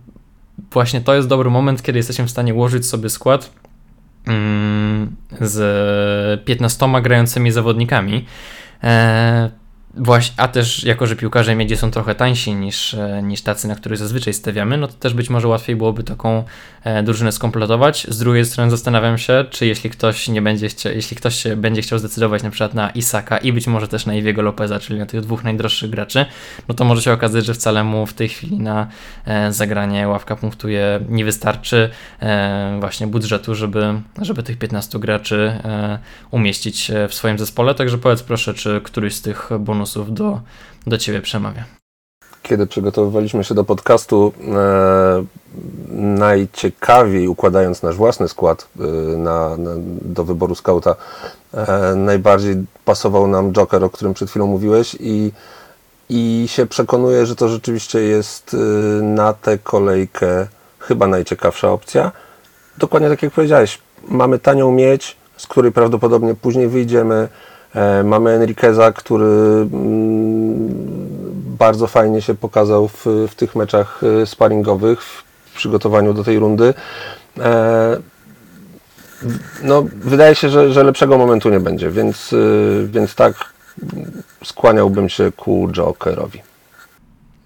właśnie 0.72 1.00
to 1.00 1.14
jest 1.14 1.28
dobry 1.28 1.50
moment, 1.50 1.82
kiedy 1.82 1.98
jesteśmy 1.98 2.26
w 2.26 2.30
stanie 2.30 2.54
ułożyć 2.54 2.86
sobie 2.86 3.10
skład 3.10 3.50
mm, 4.26 5.16
z 5.40 6.44
15 6.44 6.86
grającymi 7.02 7.52
zawodnikami. 7.52 8.24
Właśnie, 9.96 10.34
a 10.36 10.48
też 10.48 10.84
jako, 10.84 11.06
że 11.06 11.16
piłkarze 11.16 11.56
miedzie 11.56 11.76
są 11.76 11.90
trochę 11.90 12.14
tańsi 12.14 12.54
niż, 12.54 12.94
e, 12.94 13.22
niż 13.22 13.42
tacy, 13.42 13.68
na 13.68 13.74
których 13.74 13.98
zazwyczaj 13.98 14.34
stawiamy, 14.34 14.76
no 14.76 14.86
to 14.86 14.92
też 14.92 15.14
być 15.14 15.30
może 15.30 15.48
łatwiej 15.48 15.76
byłoby 15.76 16.04
taką 16.04 16.44
e, 16.84 17.02
drużynę 17.02 17.32
skompletować. 17.32 18.06
Z 18.08 18.18
drugiej 18.18 18.44
strony 18.44 18.70
zastanawiam 18.70 19.18
się, 19.18 19.44
czy 19.50 19.66
jeśli 19.66 19.90
ktoś 19.90 20.28
nie 20.28 20.42
będzie 20.42 20.68
chciał, 20.68 20.92
jeśli 20.92 21.16
ktoś 21.16 21.44
będzie 21.56 21.82
chciał 21.82 21.98
zdecydować 21.98 22.42
na 22.42 22.50
przykład 22.50 22.74
na 22.74 22.90
Isaka 22.90 23.38
i 23.38 23.52
być 23.52 23.66
może 23.66 23.88
też 23.88 24.06
na 24.06 24.14
Iwiego 24.14 24.42
Lopeza, 24.42 24.78
czyli 24.80 24.98
na 24.98 25.06
tych 25.06 25.20
dwóch 25.20 25.44
najdroższych 25.44 25.90
graczy, 25.90 26.26
no 26.68 26.74
to 26.74 26.84
może 26.84 27.02
się 27.02 27.12
okazać, 27.12 27.44
że 27.44 27.54
wcale 27.54 27.84
mu 27.84 28.06
w 28.06 28.14
tej 28.14 28.28
chwili 28.28 28.58
na 28.58 28.86
e, 29.26 29.52
zagranie 29.52 30.08
ławka 30.08 30.36
punktuje 30.36 31.00
nie 31.08 31.24
wystarczy 31.24 31.90
właśnie 32.80 33.06
budżetu, 33.06 33.54
żeby, 33.54 34.00
żeby 34.22 34.42
tych 34.42 34.58
15 34.58 34.98
graczy 34.98 35.58
umieścić 36.30 36.90
w 37.08 37.14
swoim 37.14 37.38
zespole. 37.38 37.74
Także 37.74 37.98
powiedz 37.98 38.22
proszę, 38.22 38.54
czy 38.54 38.80
któryś 38.84 39.14
z 39.14 39.22
tych 39.22 39.50
bonusów 39.58 39.83
do, 40.10 40.40
do 40.86 40.98
Ciebie 40.98 41.20
przemawia. 41.20 41.64
Kiedy 42.42 42.66
przygotowywaliśmy 42.66 43.44
się 43.44 43.54
do 43.54 43.64
podcastu, 43.64 44.32
e, 44.54 45.24
najciekawiej 45.90 47.28
układając 47.28 47.82
nasz 47.82 47.96
własny 47.96 48.28
skład 48.28 48.68
e, 48.80 48.82
na, 49.16 49.56
na, 49.56 49.70
do 50.02 50.24
wyboru 50.24 50.54
skauta, 50.54 50.94
e, 51.54 51.94
najbardziej 51.96 52.56
pasował 52.84 53.26
nam 53.26 53.52
Joker, 53.52 53.84
o 53.84 53.90
którym 53.90 54.14
przed 54.14 54.30
chwilą 54.30 54.46
mówiłeś 54.46 54.96
i, 55.00 55.32
i 56.08 56.44
się 56.48 56.66
przekonuję, 56.66 57.26
że 57.26 57.36
to 57.36 57.48
rzeczywiście 57.48 58.00
jest 58.00 58.54
e, 58.54 58.56
na 59.02 59.32
tę 59.32 59.58
kolejkę 59.58 60.46
chyba 60.78 61.06
najciekawsza 61.06 61.72
opcja. 61.72 62.12
Dokładnie 62.78 63.08
tak 63.08 63.22
jak 63.22 63.32
powiedziałeś, 63.32 63.78
mamy 64.08 64.38
tanią 64.38 64.72
mieć, 64.72 65.16
z 65.36 65.46
której 65.46 65.72
prawdopodobnie 65.72 66.34
później 66.34 66.68
wyjdziemy, 66.68 67.28
mamy 68.04 68.30
Enriqueza, 68.30 68.92
który 68.92 69.26
mm, 69.72 70.74
bardzo 71.58 71.86
fajnie 71.86 72.22
się 72.22 72.34
pokazał 72.34 72.88
w, 72.88 73.06
w 73.28 73.34
tych 73.34 73.56
meczach 73.56 74.00
e, 74.22 74.26
sparingowych 74.26 75.02
w 75.02 75.24
przygotowaniu 75.56 76.14
do 76.14 76.24
tej 76.24 76.38
rundy. 76.38 76.74
E, 77.38 77.96
no, 79.62 79.84
wydaje 79.94 80.34
się, 80.34 80.48
że, 80.48 80.72
że 80.72 80.84
lepszego 80.84 81.18
momentu 81.18 81.50
nie 81.50 81.60
będzie, 81.60 81.90
więc, 81.90 82.34
więc 82.86 83.14
tak 83.14 83.34
skłaniałbym 84.44 85.08
się 85.08 85.32
ku 85.32 85.68
Jokerowi. 85.72 86.53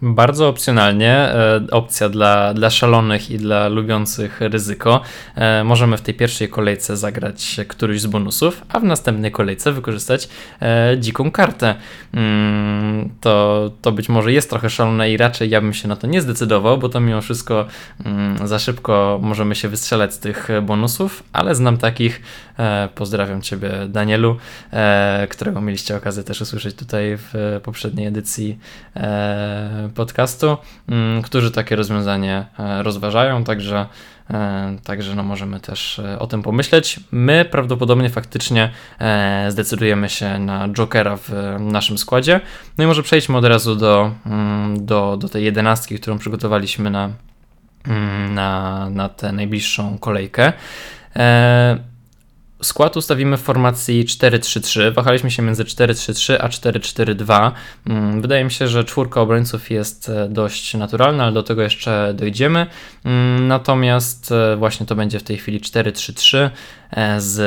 Bardzo 0.02 0.48
opcjonalnie, 0.48 1.12
e, 1.12 1.60
opcja 1.70 2.08
dla, 2.08 2.54
dla 2.54 2.70
szalonych 2.70 3.30
i 3.30 3.38
dla 3.38 3.68
lubiących 3.68 4.40
ryzyko. 4.40 5.00
E, 5.34 5.64
możemy 5.64 5.96
w 5.96 6.00
tej 6.00 6.14
pierwszej 6.14 6.48
kolejce 6.48 6.96
zagrać 6.96 7.56
któryś 7.68 8.00
z 8.00 8.06
bonusów, 8.06 8.64
a 8.68 8.80
w 8.80 8.84
następnej 8.84 9.32
kolejce 9.32 9.72
wykorzystać 9.72 10.28
e, 10.62 10.96
dziką 10.98 11.30
kartę. 11.30 11.74
Mm, 12.14 13.10
to, 13.20 13.70
to 13.82 13.92
być 13.92 14.08
może 14.08 14.32
jest 14.32 14.50
trochę 14.50 14.70
szalone 14.70 15.10
i 15.10 15.16
raczej 15.16 15.50
ja 15.50 15.60
bym 15.60 15.74
się 15.74 15.88
na 15.88 15.96
to 15.96 16.06
nie 16.06 16.22
zdecydował, 16.22 16.78
bo 16.78 16.88
to 16.88 17.00
mimo 17.00 17.20
wszystko 17.20 17.66
mm, 18.04 18.48
za 18.48 18.58
szybko 18.58 19.18
możemy 19.22 19.54
się 19.54 19.68
wystrzelać 19.68 20.14
z 20.14 20.18
tych 20.18 20.48
bonusów, 20.62 21.22
ale 21.32 21.54
znam 21.54 21.78
takich. 21.78 22.22
Pozdrawiam 22.94 23.42
Ciebie, 23.42 23.70
Danielu, 23.88 24.36
którego 25.28 25.60
mieliście 25.60 25.96
okazję 25.96 26.24
też 26.24 26.40
usłyszeć 26.40 26.74
tutaj 26.74 27.16
w 27.16 27.60
poprzedniej 27.62 28.06
edycji 28.06 28.58
podcastu, 29.94 30.56
mm, 30.88 31.22
którzy 31.22 31.50
takie 31.50 31.76
rozwiązanie 31.76 32.46
rozważają, 32.82 33.44
także 33.44 33.86
Także 34.84 35.14
no 35.14 35.22
możemy 35.22 35.60
też 35.60 36.00
o 36.18 36.26
tym 36.26 36.42
pomyśleć. 36.42 37.00
My 37.12 37.44
prawdopodobnie 37.50 38.10
faktycznie 38.10 38.70
zdecydujemy 39.48 40.08
się 40.08 40.38
na 40.38 40.68
Jokera 40.68 41.16
w 41.16 41.56
naszym 41.60 41.98
składzie. 41.98 42.40
No 42.78 42.84
i 42.84 42.86
może 42.86 43.02
przejdźmy 43.02 43.36
od 43.36 43.44
razu 43.44 43.76
do, 43.76 44.10
mm, 44.26 44.86
do, 44.86 45.16
do 45.16 45.28
tej 45.28 45.44
jedenastki, 45.44 45.98
którą 45.98 46.18
przygotowaliśmy 46.18 46.90
na, 46.90 47.10
mm, 47.86 48.34
na, 48.34 48.90
na 48.90 49.08
tę 49.08 49.32
najbliższą 49.32 49.98
kolejkę. 49.98 50.52
Skład 52.62 52.96
ustawimy 52.96 53.36
w 53.36 53.40
formacji 53.40 54.04
4-3-3. 54.04 54.94
Wahaliśmy 54.94 55.30
się 55.30 55.42
między 55.42 55.64
4-3-3 55.64 56.36
a 56.40 56.48
4-4-2. 56.48 57.50
Mm, 57.86 58.22
wydaje 58.22 58.44
mi 58.44 58.50
się, 58.50 58.68
że 58.68 58.84
czwórka 58.84 59.20
obrońców 59.20 59.70
jest 59.70 60.08
e, 60.08 60.28
dość 60.28 60.74
naturalna, 60.74 61.22
ale 61.24 61.32
do 61.32 61.42
tego 61.42 61.62
jeszcze 61.62 62.14
dojdziemy. 62.14 62.66
Mm, 63.04 63.48
natomiast 63.48 64.32
e, 64.32 64.56
właśnie 64.56 64.86
to 64.86 64.94
będzie 64.94 65.18
w 65.18 65.22
tej 65.22 65.36
chwili 65.36 65.60
4-3-3 65.60 66.50
e, 66.90 67.20
z, 67.20 67.40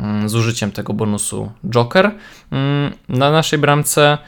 mm, 0.00 0.28
z 0.28 0.34
użyciem 0.34 0.72
tego 0.72 0.92
bonusu 0.92 1.52
Joker. 1.68 2.10
Na 3.08 3.30
naszej 3.30 3.58
bramce 3.58 4.18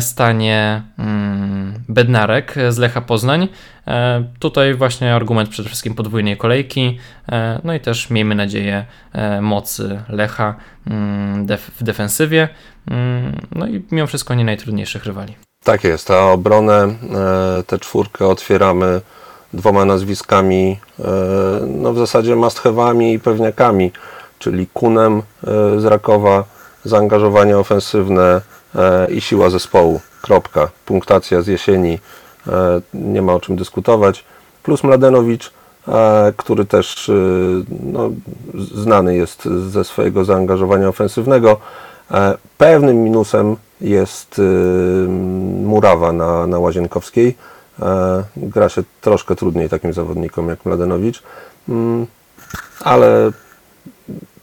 stanie 0.00 0.82
mm, 0.98 1.74
Bednarek 1.88 2.54
z 2.68 2.78
Lecha 2.78 3.00
Poznań. 3.00 3.48
E, 3.86 4.24
tutaj 4.38 4.74
właśnie 4.74 5.14
argument 5.14 5.48
przede 5.48 5.68
wszystkim 5.68 5.94
podwójnej 5.94 6.36
kolejki, 6.36 6.98
e, 7.32 7.60
no 7.64 7.74
i 7.74 7.80
też 7.80 8.10
miejmy 8.10 8.34
nadzieję 8.34 8.84
mocy 9.40 10.00
Lecha 10.08 10.54
mm, 10.86 11.46
w 11.78 11.82
defensywie, 11.82 12.48
mm, 12.90 13.40
no 13.54 13.66
i 13.66 13.82
mimo 13.90 14.06
wszystko 14.06 14.34
nie 14.34 14.44
najtrudniejszych 14.44 15.04
rywali. 15.04 15.36
Tak 15.64 15.84
jest, 15.84 16.10
a 16.10 16.32
obronę, 16.32 16.94
tę 17.66 17.78
czwórkę 17.78 18.26
otwieramy 18.26 19.00
dwoma 19.52 19.84
nazwiskami, 19.84 20.78
no 21.66 21.92
w 21.92 21.98
zasadzie 21.98 22.36
must 22.36 22.62
i 23.00 23.18
pewniakami, 23.18 23.92
czyli 24.38 24.66
Kunem 24.66 25.22
z 25.76 25.84
Rakowa, 25.84 26.44
zaangażowanie 26.84 27.58
ofensywne, 27.58 28.40
E, 28.40 28.59
i 29.08 29.20
siła 29.20 29.50
zespołu. 29.50 30.00
Kropka. 30.22 30.68
Punktacja 30.86 31.42
z 31.42 31.46
jesieni. 31.46 31.98
E, 32.46 32.80
nie 32.94 33.22
ma 33.22 33.32
o 33.34 33.40
czym 33.40 33.56
dyskutować. 33.56 34.24
Plus 34.62 34.84
Mladenowicz, 34.84 35.52
e, 35.88 36.32
który 36.36 36.64
też 36.64 37.10
no, 37.82 38.10
znany 38.74 39.16
jest 39.16 39.44
ze 39.44 39.84
swojego 39.84 40.24
zaangażowania 40.24 40.88
ofensywnego. 40.88 41.60
Pewnym 42.58 42.96
minusem 42.96 43.56
jest 43.80 44.40
Murawa 45.64 46.12
na, 46.12 46.46
na 46.46 46.58
Łazienkowskiej. 46.58 47.36
Gra 48.36 48.68
się 48.68 48.82
troszkę 49.00 49.36
trudniej 49.36 49.68
takim 49.68 49.92
zawodnikom 49.92 50.48
jak 50.48 50.66
Mladenowicz, 50.66 51.22
mm, 51.68 52.06
ale 52.80 53.30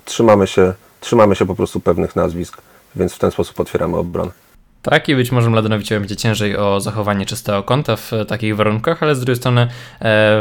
trzymamy 0.06 0.48
się, 0.48 0.74
trzymamy 1.00 1.36
się 1.36 1.46
po 1.46 1.56
prostu 1.56 1.80
pewnych 1.80 2.16
nazwisk 2.16 2.62
więc 2.98 3.14
w 3.14 3.20
ten 3.20 3.32
sposób 3.32 3.60
otwieramy 3.60 3.98
obronę. 3.98 4.32
Tak, 4.90 5.10
i 5.10 5.16
być 5.16 5.32
może 5.32 5.50
Mladenowiciowi 5.50 6.00
będzie 6.00 6.16
ciężej 6.16 6.58
o 6.58 6.80
zachowanie 6.80 7.26
czystego 7.26 7.64
konta 7.64 7.96
w 7.96 8.12
takich 8.28 8.56
warunkach, 8.56 9.04
ale 9.04 9.16
z 9.16 9.20
drugiej 9.20 9.36
strony 9.36 9.62
e, 9.62 9.68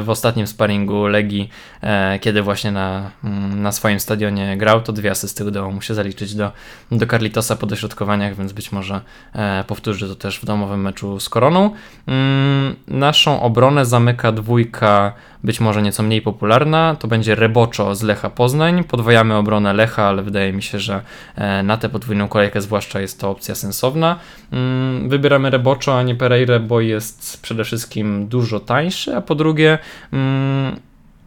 w 0.01 0.11
ostatnim 0.11 0.47
sparingu 0.47 1.07
Legii, 1.07 1.51
e, 1.83 2.19
kiedy 2.19 2.43
właśnie 2.43 2.73
na, 2.73 3.11
mm, 3.25 3.63
na 3.63 3.73
swoim 3.73 4.01
stadionie 4.01 4.57
grał, 4.57 4.83
to 4.83 4.93
dwie 4.93 5.11
asysty 5.11 5.45
udało 5.45 5.71
mu 5.71 5.83
się 5.83 5.95
zaliczyć 5.95 6.35
do, 6.35 6.53
do 6.91 7.07
Carlitosa 7.07 7.57
po 7.57 7.67
dośrodkowaniach, 7.67 8.37
więc 8.37 8.53
być 8.53 8.73
może 8.73 9.01
e, 9.35 9.65
powtórzy 9.67 10.09
to 10.09 10.15
też 10.15 10.41
w 10.41 10.45
domowym 10.45 10.81
meczu 10.81 11.21
z 11.21 11.29
Koroną. 11.29 11.71
Mm, 12.07 12.77
naszą 12.89 13.43
obronę 13.43 13.87
zamyka 13.87 14.33
dwójka 14.33 15.13
być 15.45 15.61
może 15.61 15.83
nieco 15.83 16.03
mniej 16.03 16.23
popularna, 16.23 16.97
to 16.99 17.09
będzie 17.09 17.35
Reboczo 17.35 17.95
z 17.95 18.03
Lecha 18.03 18.31
Poznań. 18.31 18.85
Podwajamy 18.85 19.35
obronę 19.35 19.73
Lecha, 19.73 20.05
ale 20.05 20.23
wydaje 20.23 20.53
mi 20.53 20.63
się, 20.63 20.79
że 20.79 21.03
e, 21.35 21.63
na 21.63 21.77
tę 21.77 21.89
podwójną 21.89 22.29
kolejkę 22.29 22.61
zwłaszcza 22.61 23.01
jest 23.01 23.21
to 23.21 23.31
opcja 23.31 23.55
sensowna. 23.55 24.19
Mm, 24.53 25.09
wybieramy 25.09 25.51
Reboczo, 25.51 25.99
a 25.99 26.03
nie 26.03 26.15
Pereira, 26.15 26.59
bo 26.59 26.81
jest 26.81 27.43
przede 27.43 27.65
wszystkim 27.65 28.29
dużo 28.29 28.61
tańszy, 28.61 29.17
a 29.17 29.21
po 29.21 29.35
drugie 29.35 29.79
mm, 30.13 30.77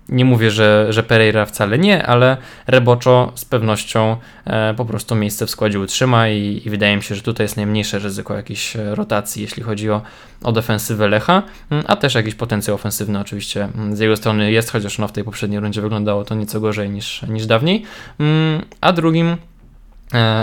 nie 0.10 0.26
mówię, 0.26 0.52
że, 0.52 0.88
że 0.90 1.04
Pereira 1.04 1.46
wcale 1.46 1.78
nie, 1.78 2.06
ale 2.06 2.38
Reboczo 2.68 3.32
z 3.36 3.46
pewnością 3.46 4.18
e, 4.46 4.74
po 4.74 4.86
prostu 4.86 5.16
miejsce 5.16 5.46
w 5.46 5.50
składzie 5.50 5.80
utrzyma 5.80 6.30
i, 6.30 6.62
i, 6.66 6.70
wydaje 6.70 6.96
mi 6.96 7.04
się, 7.04 7.16
że 7.16 7.22
tutaj 7.22 7.44
jest 7.44 7.58
najmniejsze 7.58 8.00
ryzyko 8.00 8.36
jakiejś 8.36 8.76
rotacji, 8.76 9.42
jeśli 9.42 9.64
chodzi 9.64 9.90
o, 9.90 10.02
o 10.44 10.52
defensywę 10.52 11.08
Lecha, 11.08 11.44
mm, 11.70 11.84
a 11.88 11.96
też 11.96 12.16
jakiś 12.16 12.36
potencjał 12.36 12.76
ofensywny 12.76 13.20
oczywiście 13.20 13.70
mm, 13.76 13.96
z 13.96 14.00
jego 14.00 14.18
strony 14.18 14.52
jest, 14.52 14.72
chociaż 14.72 14.98
no 14.98 15.08
w 15.08 15.12
tej 15.12 15.24
poprzedniej 15.24 15.60
rundzie 15.60 15.82
wyglądało 15.82 16.24
to 16.24 16.36
nieco 16.36 16.60
gorzej 16.60 16.90
niż, 16.90 17.22
niż 17.22 17.46
dawniej. 17.46 17.84
Mm, 18.20 18.62
a 18.82 18.94
drugim 18.94 19.38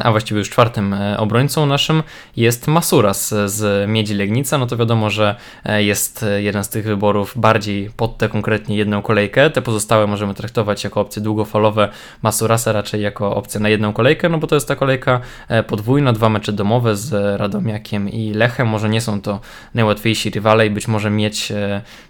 a 0.03 0.11
właściwie 0.11 0.38
już 0.38 0.51
czwartym 0.51 0.95
e, 0.95 1.19
obrońcą 1.19 1.67
naszym 1.67 2.03
jest 2.37 2.67
Masuras 2.67 3.35
z 3.47 3.91
Miedzi 3.91 4.14
Legnica, 4.14 4.59
no 4.59 4.67
to 4.67 4.77
wiadomo, 4.77 5.11
że 5.11 5.37
e, 5.64 5.83
jest 5.83 6.25
jeden 6.38 6.64
z 6.64 6.69
tych 6.69 6.85
wyborów 6.85 7.33
bardziej 7.37 7.91
pod 7.97 8.19
tę 8.19 8.29
konkretnie 8.29 8.77
jedną 8.77 9.03
kolejkę, 9.03 9.51
te 9.51 9.62
pozostałe 9.62 10.07
możemy 10.07 10.35
traktować 10.35 10.85
jako 10.85 11.01
opcje 11.01 11.23
długofalowe, 11.23 11.88
Masurasa 12.23 12.73
raczej 12.73 13.03
jako 13.03 13.37
opcję 13.37 13.61
na 13.61 13.69
jedną 13.69 13.93
kolejkę, 13.93 14.29
no 14.29 14.38
bo 14.38 14.47
to 14.47 14.55
jest 14.55 14.69
ta 14.69 14.77
kolejka 14.77 15.21
podwójna, 15.67 16.12
dwa 16.12 16.29
mecze 16.29 16.53
domowe 16.53 16.97
z 16.97 17.41
Radomiakiem 17.41 18.09
i 18.09 18.35
Lechem, 18.35 18.69
może 18.69 18.88
nie 18.88 19.01
są 19.01 19.21
to 19.21 19.41
najłatwiejsi 19.75 20.31
rywale 20.31 20.67
i 20.67 20.71
być 20.71 20.88
może 20.88 21.11
mieć 21.11 21.53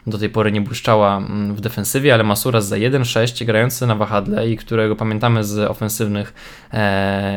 do 0.06 0.18
tej 0.18 0.30
pory 0.30 0.52
nie 0.52 0.60
błyszczała 0.60 1.16
mm, 1.16 1.54
w 1.54 1.60
defensywie, 1.60 2.14
ale 2.14 2.24
Masuras 2.24 2.66
za 2.66 2.76
1-6 2.76 3.44
grający 3.44 3.86
na 3.86 3.94
wahadle 3.94 4.48
i 4.48 4.56
którego 4.56 4.96
pamiętamy 4.96 5.44
z 5.44 5.58
ofensywnych 5.58 6.34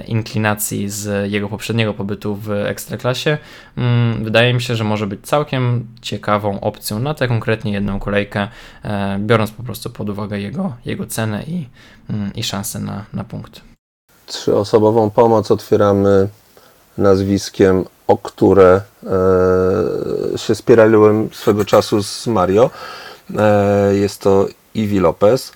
inklinacji 0.09 0.89
z 0.89 1.31
jego 1.31 1.49
poprzedniego 1.49 1.93
pobytu 1.93 2.35
w 2.35 2.51
Ekstraklasie, 2.51 3.37
mm, 3.77 4.23
wydaje 4.23 4.53
mi 4.53 4.61
się, 4.61 4.75
że 4.75 4.83
może 4.83 5.07
być 5.07 5.19
całkiem 5.23 5.87
ciekawą 6.01 6.59
opcją 6.59 6.99
na 6.99 7.13
tę 7.13 7.27
konkretnie 7.27 7.71
jedną 7.71 7.99
kolejkę, 7.99 8.47
e, 8.83 9.19
biorąc 9.19 9.51
po 9.51 9.63
prostu 9.63 9.89
pod 9.89 10.09
uwagę 10.09 10.39
jego, 10.39 10.73
jego 10.85 11.05
cenę 11.05 11.43
i, 11.43 11.67
mm, 12.09 12.33
i 12.33 12.43
szansę 12.43 12.79
na, 12.79 13.05
na 13.13 13.23
punkt. 13.23 13.61
Trzyosobową 14.25 15.09
pomoc 15.09 15.51
otwieramy 15.51 16.29
nazwiskiem, 16.97 17.85
o 18.07 18.17
które 18.17 18.81
e, 19.03 20.37
się 20.37 20.55
spieraliłem 20.55 21.29
swego 21.33 21.65
czasu 21.65 22.03
z 22.03 22.27
Mario. 22.27 22.69
E, 23.37 23.95
jest 23.95 24.21
to 24.21 24.47
Iwi 24.73 24.99
Lopez. 24.99 25.51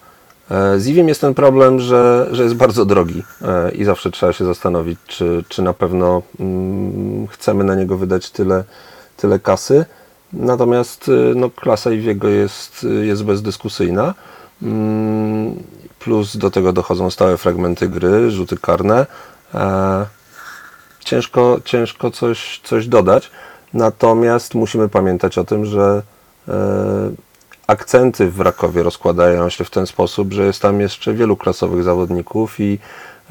E, 0.52 0.80
z 0.80 0.88
Ivim 0.88 1.08
jest 1.08 1.22
ten 1.22 1.34
problem, 1.34 1.80
że, 1.80 2.28
że 2.32 2.44
jest 2.44 2.56
bardzo 2.56 2.86
drogi 2.86 3.24
e, 3.42 3.72
i 3.72 3.84
zawsze 3.84 4.12
trzeba 4.12 4.34
się 4.34 4.46
zastanowić, 4.46 5.00
czy, 5.08 5.44
czy 5.50 5.62
na 5.62 5.74
pewno 5.74 6.22
mm, 6.40 7.28
chcemy 7.28 7.64
na 7.64 7.76
niego 7.76 7.98
wydać 7.98 8.32
tyle, 8.32 8.64
tyle 9.18 9.40
kasy. 9.40 9.86
Natomiast 10.34 11.10
e, 11.10 11.36
no, 11.36 11.50
klasa 11.50 11.92
Iwiego 11.92 12.28
jest, 12.28 12.86
jest 13.02 13.24
bezdyskusyjna. 13.24 14.14
Mm, 14.62 15.56
plus 16.00 16.38
do 16.38 16.52
tego 16.52 16.74
dochodzą 16.74 17.10
stałe 17.10 17.38
fragmenty 17.38 17.90
gry, 17.90 18.32
rzuty 18.32 18.58
karne. 18.58 19.06
Ciężko, 21.00 21.60
ciężko 21.66 22.12
coś, 22.12 22.62
coś 22.64 22.88
dodać. 22.88 23.32
Natomiast 23.74 24.56
musimy 24.56 24.90
pamiętać 24.90 25.38
o 25.38 25.44
tym, 25.44 25.66
że 25.66 26.02
akcenty 27.68 28.32
w 28.32 28.40
Rakowie 28.40 28.84
rozkładają 28.84 29.50
się 29.50 29.64
w 29.64 29.70
ten 29.70 29.88
sposób, 29.88 30.34
że 30.34 30.46
jest 30.46 30.62
tam 30.62 30.82
jeszcze 30.82 31.14
wielu 31.14 31.38
klasowych 31.38 31.84
zawodników 31.84 32.60
i, 32.60 32.80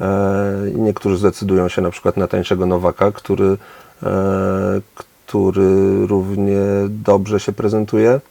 e, 0.01 0.71
niektórzy 0.75 1.17
zdecydują 1.17 1.69
się 1.69 1.81
na 1.81 1.91
przykład 1.91 2.17
na 2.17 2.27
tańszego 2.27 2.65
Nowaka, 2.65 3.11
który, 3.11 3.57
e, 4.03 4.81
który 4.95 6.07
równie 6.07 6.59
dobrze 6.89 7.39
się 7.39 7.51
prezentuje 7.51 8.21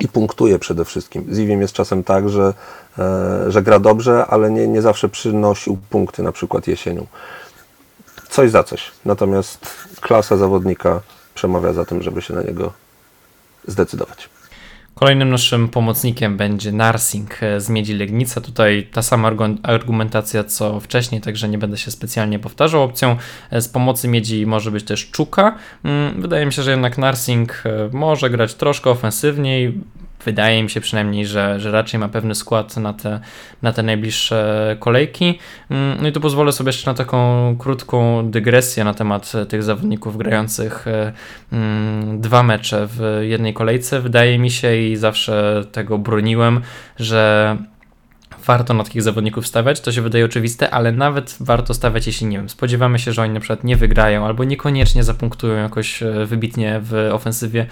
i 0.00 0.08
punktuje 0.08 0.58
przede 0.58 0.84
wszystkim. 0.84 1.26
Z 1.30 1.38
Iwiem 1.38 1.60
jest 1.60 1.74
czasem 1.74 2.04
tak, 2.04 2.28
że, 2.28 2.54
e, 2.98 3.52
że 3.52 3.62
gra 3.62 3.78
dobrze, 3.78 4.26
ale 4.26 4.50
nie, 4.50 4.68
nie 4.68 4.82
zawsze 4.82 5.08
przynosił 5.08 5.78
punkty, 5.90 6.22
na 6.22 6.32
przykład 6.32 6.66
jesienią. 6.66 7.06
Coś 8.30 8.50
za 8.50 8.62
coś. 8.64 8.90
Natomiast 9.04 9.66
klasa 10.00 10.36
zawodnika 10.36 11.00
przemawia 11.34 11.72
za 11.72 11.84
tym, 11.84 12.02
żeby 12.02 12.22
się 12.22 12.34
na 12.34 12.42
niego 12.42 12.72
zdecydować. 13.66 14.28
Kolejnym 14.98 15.30
naszym 15.30 15.68
pomocnikiem 15.68 16.36
będzie 16.36 16.72
Narsing 16.72 17.38
z 17.58 17.68
Miedzi 17.68 17.94
Legnica. 17.94 18.40
Tutaj 18.40 18.88
ta 18.92 19.02
sama 19.02 19.32
argumentacja 19.62 20.44
co 20.44 20.80
wcześniej, 20.80 21.20
także 21.20 21.48
nie 21.48 21.58
będę 21.58 21.76
się 21.76 21.90
specjalnie 21.90 22.38
powtarzał. 22.38 22.82
Opcją 22.82 23.16
e, 23.50 23.60
z 23.60 23.68
pomocy 23.68 24.08
Miedzi 24.08 24.46
może 24.46 24.70
być 24.70 24.84
też 24.84 25.10
Czuka. 25.10 25.58
Mm, 25.84 26.20
wydaje 26.22 26.46
mi 26.46 26.52
się, 26.52 26.62
że 26.62 26.70
jednak 26.70 26.98
Narsing 26.98 27.62
e, 27.66 27.88
może 27.92 28.30
grać 28.30 28.54
troszkę 28.54 28.90
ofensywniej, 28.90 29.80
wydaje 30.24 30.62
mi 30.62 30.70
się 30.70 30.80
przynajmniej, 30.80 31.26
że, 31.26 31.60
że 31.60 31.70
raczej 31.70 32.00
ma 32.00 32.08
pewny 32.08 32.34
skład 32.34 32.76
na 32.76 32.92
te, 32.92 33.20
na 33.62 33.72
te 33.72 33.82
najbliższe 33.82 34.76
kolejki. 34.80 35.38
Mm, 35.70 35.98
no 36.02 36.08
i 36.08 36.12
tu 36.12 36.20
pozwolę 36.20 36.52
sobie 36.52 36.68
jeszcze 36.68 36.90
na 36.90 36.94
taką 36.94 37.56
krótką 37.58 38.30
dygresję 38.30 38.84
na 38.84 38.94
temat 38.94 39.32
tych 39.48 39.62
zawodników 39.62 40.16
grających 40.16 40.84
mm, 41.52 42.20
dwa 42.20 42.42
mecze 42.42 42.86
w 42.90 43.20
jednej 43.22 43.54
kolejce. 43.54 44.00
Wydaje 44.00 44.38
mi 44.38 44.50
się 44.50 44.76
i 44.76 44.96
zawsze 44.96 45.64
tego 45.72 45.98
broniłem, 45.98 46.60
że 46.96 47.56
warto 48.48 48.74
na 48.74 48.84
takich 48.84 49.02
zawodników 49.02 49.46
stawiać, 49.46 49.80
to 49.80 49.92
się 49.92 50.02
wydaje 50.02 50.24
oczywiste, 50.24 50.70
ale 50.70 50.92
nawet 50.92 51.36
warto 51.40 51.74
stawiać, 51.74 52.06
jeśli 52.06 52.26
nie 52.26 52.36
wiem, 52.36 52.48
spodziewamy 52.48 52.98
się, 52.98 53.12
że 53.12 53.22
oni 53.22 53.34
na 53.34 53.40
przykład 53.40 53.64
nie 53.64 53.76
wygrają 53.76 54.26
albo 54.26 54.44
niekoniecznie 54.44 55.04
zapunktują 55.04 55.56
jakoś 55.56 56.02
e, 56.02 56.26
wybitnie 56.26 56.80
w 56.82 57.10
ofensywie. 57.12 57.66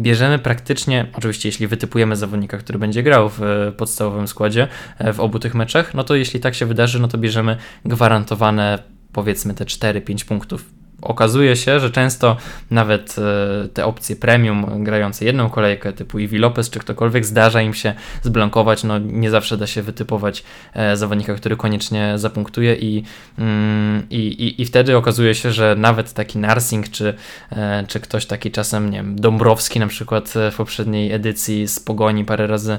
Bierzemy 0.00 0.38
praktycznie, 0.38 1.06
oczywiście 1.14 1.48
jeśli 1.48 1.66
wytypujemy 1.66 2.16
zawodnika, 2.16 2.58
który 2.58 2.78
będzie 2.78 3.02
grał 3.02 3.28
w 3.28 3.42
e, 3.42 3.72
podstawowym 3.72 4.28
składzie 4.28 4.68
e, 4.98 5.12
w 5.12 5.20
obu 5.20 5.38
tych 5.38 5.54
meczach, 5.54 5.94
no 5.94 6.04
to 6.04 6.14
jeśli 6.14 6.40
tak 6.40 6.54
się 6.54 6.66
wydarzy, 6.66 7.00
no 7.00 7.08
to 7.08 7.18
bierzemy 7.18 7.56
gwarantowane 7.84 8.78
powiedzmy 9.12 9.54
te 9.54 9.64
4-5 9.64 10.24
punktów 10.24 10.81
okazuje 11.02 11.56
się, 11.56 11.80
że 11.80 11.90
często 11.90 12.36
nawet 12.70 13.16
e, 13.18 13.68
te 13.68 13.84
opcje 13.84 14.16
premium 14.16 14.84
grające 14.84 15.24
jedną 15.24 15.50
kolejkę 15.50 15.92
typu 15.92 16.18
Iwi 16.18 16.38
Lopez 16.38 16.70
czy 16.70 16.78
ktokolwiek 16.78 17.24
zdarza 17.24 17.62
im 17.62 17.74
się 17.74 17.94
zblankować, 18.22 18.84
no 18.84 18.98
nie 18.98 19.30
zawsze 19.30 19.56
da 19.56 19.66
się 19.66 19.82
wytypować 19.82 20.44
e, 20.74 20.96
zawodnika, 20.96 21.34
który 21.34 21.56
koniecznie 21.56 22.12
zapunktuje 22.16 22.74
i, 22.74 23.04
mm, 23.38 24.02
i, 24.10 24.16
i, 24.16 24.62
i 24.62 24.64
wtedy 24.64 24.96
okazuje 24.96 25.34
się, 25.34 25.52
że 25.52 25.74
nawet 25.78 26.12
taki 26.12 26.38
Narsing 26.38 26.88
czy, 26.88 27.14
e, 27.52 27.84
czy 27.88 28.00
ktoś 28.00 28.26
taki 28.26 28.50
czasem, 28.50 28.90
nie 28.90 28.98
wiem, 28.98 29.20
Dąbrowski 29.20 29.80
na 29.80 29.86
przykład 29.86 30.34
w 30.52 30.56
poprzedniej 30.56 31.12
edycji 31.12 31.68
z 31.68 31.80
Pogoni 31.80 32.24
parę 32.24 32.46
razy 32.46 32.78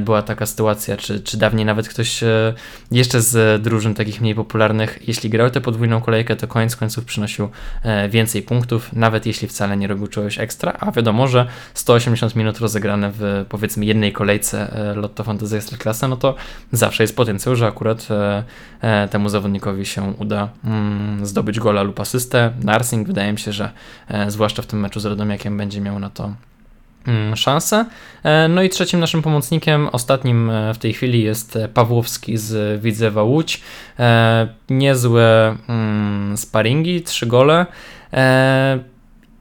była 0.00 0.22
taka 0.22 0.46
sytuacja, 0.46 0.96
czy, 0.96 1.20
czy 1.20 1.36
dawniej 1.36 1.66
nawet 1.66 1.88
ktoś 1.88 2.24
jeszcze 2.90 3.20
z 3.20 3.62
drużyn 3.62 3.94
takich 3.94 4.20
mniej 4.20 4.34
popularnych, 4.34 5.08
jeśli 5.08 5.30
grał 5.30 5.50
tę 5.50 5.60
podwójną 5.60 6.00
kolejkę, 6.00 6.36
to 6.36 6.48
koniec 6.48 6.76
końców 6.76 7.04
przynosił 7.04 7.48
więcej 8.08 8.42
punktów, 8.42 8.92
nawet 8.92 9.26
jeśli 9.26 9.48
wcale 9.48 9.76
nie 9.76 9.86
robił 9.86 10.06
czegoś 10.06 10.38
ekstra, 10.38 10.76
a 10.80 10.90
wiadomo, 10.90 11.28
że 11.28 11.46
180 11.74 12.36
minut 12.36 12.58
rozegrane 12.58 13.12
w 13.14 13.44
powiedzmy 13.48 13.84
jednej 13.84 14.12
kolejce 14.12 14.72
e, 14.72 14.94
Lotto 14.94 15.24
Fantasy 15.24 15.56
Ekstraklasa, 15.56 16.08
no 16.08 16.16
to 16.16 16.34
zawsze 16.72 17.02
jest 17.02 17.16
potencjał, 17.16 17.56
że 17.56 17.66
akurat 17.66 18.08
e, 18.80 19.08
temu 19.08 19.28
zawodnikowi 19.28 19.86
się 19.86 20.14
uda 20.18 20.48
mm, 20.64 21.26
zdobyć 21.26 21.60
gola 21.60 21.82
lub 21.82 22.00
asystę. 22.00 22.52
Narsing 22.62 23.06
wydaje 23.06 23.32
mi 23.32 23.38
się, 23.38 23.52
że 23.52 23.70
zwłaszcza 24.28 24.62
w 24.62 24.66
tym 24.66 24.80
meczu 24.80 25.00
z 25.00 25.04
Radomiakiem 25.06 25.56
będzie 25.56 25.80
miał 25.80 25.98
na 25.98 26.10
to 26.10 26.34
szansę. 27.34 27.84
No 28.48 28.62
i 28.62 28.68
trzecim 28.68 29.00
naszym 29.00 29.22
pomocnikiem, 29.22 29.88
ostatnim 29.92 30.50
w 30.74 30.78
tej 30.78 30.92
chwili 30.92 31.22
jest 31.22 31.58
Pawłowski 31.74 32.36
z 32.36 32.82
Widzewa 32.82 33.22
Łódź. 33.22 33.60
Niezłe 34.70 35.56
mm, 35.68 36.36
sparingi, 36.36 37.02
trzy 37.02 37.26
gole 37.26 37.66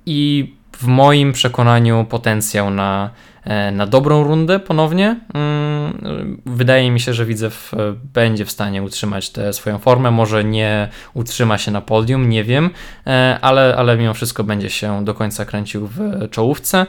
i 0.05 0.53
w 0.71 0.87
moim 0.87 1.33
przekonaniu 1.33 2.05
potencjał 2.09 2.69
na 2.69 3.09
E, 3.09 3.28
na 3.71 3.87
dobrą 3.87 4.23
rundę 4.23 4.59
ponownie. 4.59 5.19
Mm, 5.33 6.41
wydaje 6.45 6.91
mi 6.91 6.99
się, 6.99 7.13
że 7.13 7.25
Widzew 7.25 7.73
e, 7.73 7.77
będzie 8.13 8.45
w 8.45 8.51
stanie 8.51 8.83
utrzymać 8.83 9.29
tę 9.29 9.53
swoją 9.53 9.77
formę. 9.77 10.11
Może 10.11 10.43
nie 10.43 10.87
utrzyma 11.13 11.57
się 11.57 11.71
na 11.71 11.81
podium, 11.81 12.29
nie 12.29 12.43
wiem, 12.43 12.69
e, 13.07 13.37
ale, 13.41 13.75
ale 13.77 13.97
mimo 13.97 14.13
wszystko 14.13 14.43
będzie 14.43 14.69
się 14.69 15.05
do 15.05 15.13
końca 15.13 15.45
kręcił 15.45 15.87
w 15.87 16.29
czołówce. 16.31 16.85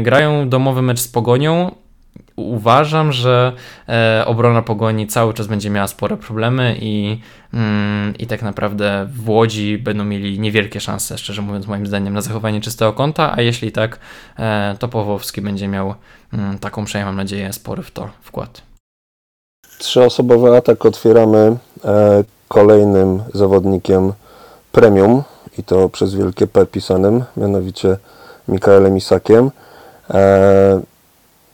Grają 0.00 0.48
domowy 0.48 0.82
mecz 0.82 1.00
z 1.00 1.08
Pogonią 1.08 1.74
uważam, 2.38 3.12
że 3.12 3.52
e, 3.88 4.22
obrona 4.26 4.62
pogoni 4.62 5.06
cały 5.06 5.34
czas 5.34 5.46
będzie 5.46 5.70
miała 5.70 5.86
spore 5.86 6.16
problemy 6.16 6.76
i, 6.80 7.20
mm, 7.54 8.14
i 8.18 8.26
tak 8.26 8.42
naprawdę 8.42 9.08
w 9.10 9.30
Łodzi 9.30 9.78
będą 9.78 10.04
mieli 10.04 10.40
niewielkie 10.40 10.80
szanse, 10.80 11.18
szczerze 11.18 11.42
mówiąc, 11.42 11.66
moim 11.66 11.86
zdaniem, 11.86 12.14
na 12.14 12.20
zachowanie 12.20 12.60
czystego 12.60 12.92
konta, 12.92 13.32
a 13.36 13.40
jeśli 13.40 13.72
tak, 13.72 13.98
e, 14.38 14.76
to 14.78 14.88
Pawłowski 14.88 15.40
będzie 15.40 15.68
miał 15.68 15.94
mm, 16.32 16.58
taką, 16.58 16.84
przynajmniej 16.84 17.08
mam 17.08 17.16
nadzieję, 17.16 17.52
spory 17.52 17.82
w 17.82 17.90
to 17.90 18.08
wkład. 18.20 18.62
Trzyosobowy 19.78 20.56
atak 20.56 20.86
otwieramy 20.86 21.56
e, 21.84 22.24
kolejnym 22.48 23.22
zawodnikiem 23.34 24.12
premium 24.72 25.22
i 25.58 25.62
to 25.62 25.88
przez 25.88 26.14
wielkie 26.14 26.46
P 26.46 26.66
pisanym, 26.66 27.24
mianowicie 27.36 27.96
Mikaelem 28.48 28.96
Isakiem. 28.96 29.50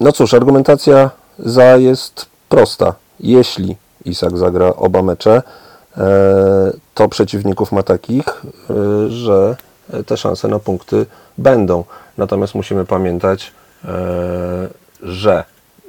No 0.00 0.12
cóż, 0.12 0.34
argumentacja 0.34 1.10
za 1.38 1.76
jest 1.76 2.26
prosta. 2.48 2.94
Jeśli 3.20 3.76
Isak 4.04 4.38
zagra 4.38 4.66
oba 4.76 5.02
mecze, 5.02 5.42
e, 5.96 6.02
to 6.94 7.08
przeciwników 7.08 7.72
ma 7.72 7.82
takich, 7.82 8.28
e, 8.28 9.10
że 9.10 9.56
te 10.06 10.16
szanse 10.16 10.48
na 10.48 10.58
punkty 10.58 11.06
będą. 11.38 11.84
Natomiast 12.18 12.54
musimy 12.54 12.84
pamiętać, 12.84 13.52
e, 13.84 13.88
że 15.02 15.44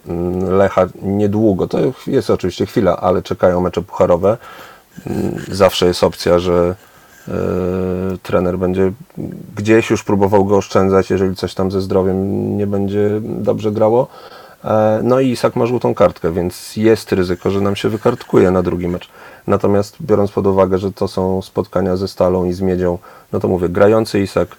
mm, 0.07 0.57
Lecha 0.57 0.87
niedługo, 1.01 1.67
to 1.67 1.77
jest 2.07 2.29
oczywiście 2.29 2.65
chwila, 2.65 2.97
ale 2.97 3.21
czekają 3.21 3.61
mecze 3.61 3.81
pucharowe. 3.81 4.37
Mm, 5.07 5.45
zawsze 5.51 5.85
jest 5.85 6.03
opcja, 6.03 6.39
że 6.39 6.75
trener 8.23 8.57
będzie 8.57 8.91
gdzieś 9.55 9.89
już 9.89 10.03
próbował 10.03 10.45
go 10.45 10.57
oszczędzać, 10.57 11.09
jeżeli 11.09 11.35
coś 11.35 11.53
tam 11.53 11.71
ze 11.71 11.81
zdrowiem 11.81 12.57
nie 12.57 12.67
będzie 12.67 13.09
dobrze 13.23 13.71
grało. 13.71 14.07
E, 14.65 14.99
no 15.03 15.19
i 15.19 15.29
Isak 15.29 15.55
ma 15.55 15.65
żółtą 15.65 15.95
kartkę, 15.95 16.31
więc 16.31 16.75
jest 16.75 17.11
ryzyko, 17.11 17.51
że 17.51 17.61
nam 17.61 17.75
się 17.75 17.89
wykartkuje 17.89 18.51
na 18.51 18.63
drugi 18.63 18.87
mecz. 18.87 19.09
Natomiast 19.47 19.95
biorąc 20.01 20.31
pod 20.31 20.47
uwagę, 20.47 20.77
że 20.77 20.91
to 20.91 21.07
są 21.07 21.41
spotkania 21.41 21.95
ze 21.95 22.07
Stalą 22.07 22.45
i 22.45 22.53
z 22.53 22.61
Miedzią, 22.61 22.97
no 23.31 23.39
to 23.39 23.47
mówię, 23.47 23.69
grający 23.69 24.19
Isak 24.19 24.55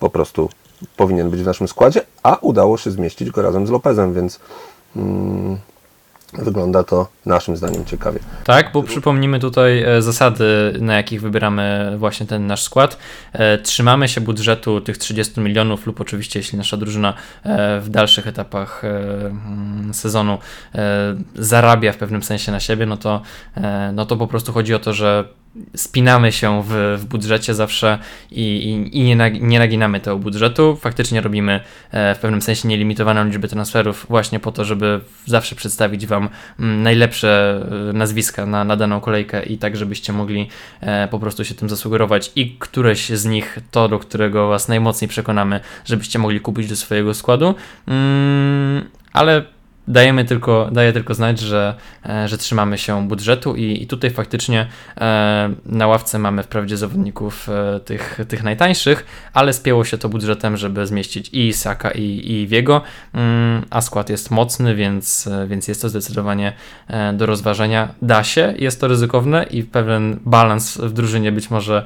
po 0.00 0.10
prostu 0.10 0.48
powinien 0.96 1.30
być 1.30 1.42
w 1.42 1.46
naszym 1.46 1.68
składzie, 1.68 2.00
a 2.22 2.36
udało 2.40 2.78
się 2.78 2.90
zmieścić 2.90 3.30
go 3.30 3.42
razem 3.42 3.66
z 3.66 3.70
Lopezem, 3.70 4.14
więc 4.14 4.40
mm, 4.96 5.58
Wygląda 6.38 6.84
to 6.84 7.08
naszym 7.26 7.56
zdaniem 7.56 7.84
ciekawie. 7.84 8.18
Tak, 8.44 8.72
bo 8.72 8.82
przypomnimy 8.82 9.38
tutaj 9.38 9.82
e, 9.82 10.02
zasady, 10.02 10.72
na 10.80 10.96
jakich 10.96 11.20
wybieramy 11.20 11.94
właśnie 11.98 12.26
ten 12.26 12.46
nasz 12.46 12.62
skład. 12.62 12.98
E, 13.32 13.58
trzymamy 13.58 14.08
się 14.08 14.20
budżetu 14.20 14.80
tych 14.80 14.98
30 14.98 15.40
milionów, 15.40 15.86
lub 15.86 16.00
oczywiście, 16.00 16.38
jeśli 16.38 16.58
nasza 16.58 16.76
drużyna 16.76 17.14
e, 17.44 17.80
w 17.80 17.88
dalszych 17.88 18.26
etapach 18.26 18.82
mm, 18.84 19.94
sezonu 19.94 20.38
zarabia 21.34 21.92
w 21.92 21.96
pewnym 21.96 22.22
sensie 22.22 22.52
na 22.52 22.60
siebie, 22.60 22.86
no 22.86 22.96
to, 22.96 23.22
no 23.92 24.06
to 24.06 24.16
po 24.16 24.26
prostu 24.26 24.52
chodzi 24.52 24.74
o 24.74 24.78
to, 24.78 24.92
że 24.92 25.24
spinamy 25.76 26.32
się 26.32 26.62
w, 26.62 26.98
w 26.98 27.04
budżecie 27.04 27.54
zawsze 27.54 27.98
i, 28.30 28.40
i, 28.42 28.98
i 28.98 29.02
nie, 29.02 29.16
nag, 29.16 29.40
nie, 29.40 29.58
naginamy 29.58 30.00
tego 30.00 30.18
budżetu. 30.18 30.76
Faktycznie 30.76 31.20
robimy 31.20 31.60
e, 31.90 32.14
w 32.14 32.18
pewnym 32.18 32.42
sensie 32.42 32.68
nielimitowaną 32.68 33.24
liczbę 33.24 33.48
transferów 33.48 34.06
właśnie 34.08 34.40
po 34.40 34.52
to, 34.52 34.64
żeby 34.64 35.00
zawsze 35.26 35.54
przedstawić 35.54 36.06
Wam 36.06 36.28
mm, 36.60 36.82
najlepsze 36.82 37.60
e, 37.90 37.92
nazwiska 37.92 38.46
na, 38.46 38.64
na 38.64 38.76
daną 38.76 39.00
kolejkę 39.00 39.42
i 39.42 39.58
tak, 39.58 39.76
żebyście 39.76 40.12
mogli 40.12 40.48
e, 40.80 41.08
po 41.08 41.18
prostu 41.18 41.44
się 41.44 41.54
tym 41.54 41.68
zasugerować 41.68 42.32
i 42.36 42.56
któreś 42.58 43.08
z 43.08 43.24
nich, 43.24 43.58
to 43.70 43.88
do 43.88 43.98
którego 43.98 44.48
Was 44.48 44.68
najmocniej 44.68 45.08
przekonamy, 45.08 45.60
żebyście 45.84 46.18
mogli 46.18 46.40
kupić 46.40 46.68
do 46.68 46.76
swojego 46.76 47.14
składu. 47.14 47.54
Mm, 47.86 48.84
ale 49.12 49.44
dajemy 49.88 50.24
tylko, 50.24 50.68
daje 50.72 50.92
tylko 50.92 51.14
znać, 51.14 51.40
że, 51.40 51.74
e, 52.06 52.28
że 52.28 52.38
trzymamy 52.38 52.78
się 52.78 53.08
budżetu 53.08 53.56
i, 53.56 53.82
i 53.82 53.86
tutaj 53.86 54.10
faktycznie 54.10 54.66
e, 55.00 55.54
na 55.66 55.86
ławce 55.86 56.18
mamy 56.18 56.42
wprawdzie 56.42 56.76
zawodników 56.76 57.48
e, 57.48 57.80
tych, 57.80 58.18
tych 58.28 58.42
najtańszych, 58.42 59.06
ale 59.32 59.52
spięło 59.52 59.84
się 59.84 59.98
to 59.98 60.08
budżetem, 60.08 60.56
żeby 60.56 60.86
zmieścić 60.86 61.28
i 61.28 61.48
Isaka 61.48 61.90
i, 61.90 62.32
i 62.32 62.46
Wiego, 62.46 62.82
mm, 63.14 63.64
a 63.70 63.80
skład 63.80 64.10
jest 64.10 64.30
mocny, 64.30 64.74
więc, 64.74 65.28
więc 65.46 65.68
jest 65.68 65.82
to 65.82 65.88
zdecydowanie 65.88 66.52
do 67.12 67.26
rozważenia. 67.26 67.88
Da 68.02 68.24
się, 68.24 68.54
jest 68.58 68.80
to 68.80 68.88
ryzykowne 68.88 69.44
i 69.50 69.62
pewien 69.62 70.20
balans 70.24 70.76
w 70.76 70.92
drużynie 70.92 71.32
być 71.32 71.50
może 71.50 71.84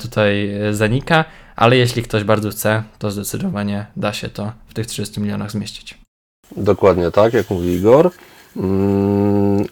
tutaj 0.00 0.50
zanika, 0.70 1.24
ale 1.56 1.76
jeśli 1.76 2.02
ktoś 2.02 2.24
bardzo 2.24 2.50
chce, 2.50 2.82
to 2.98 3.10
zdecydowanie 3.10 3.86
da 3.96 4.12
się 4.12 4.28
to 4.28 4.52
w 4.68 4.74
tych 4.74 4.86
30 4.86 5.20
milionach 5.20 5.50
zmieścić. 5.50 6.07
Dokładnie 6.56 7.10
tak, 7.10 7.34
jak 7.34 7.50
mówi 7.50 7.68
Igor. 7.68 8.10
Mm, 8.56 9.64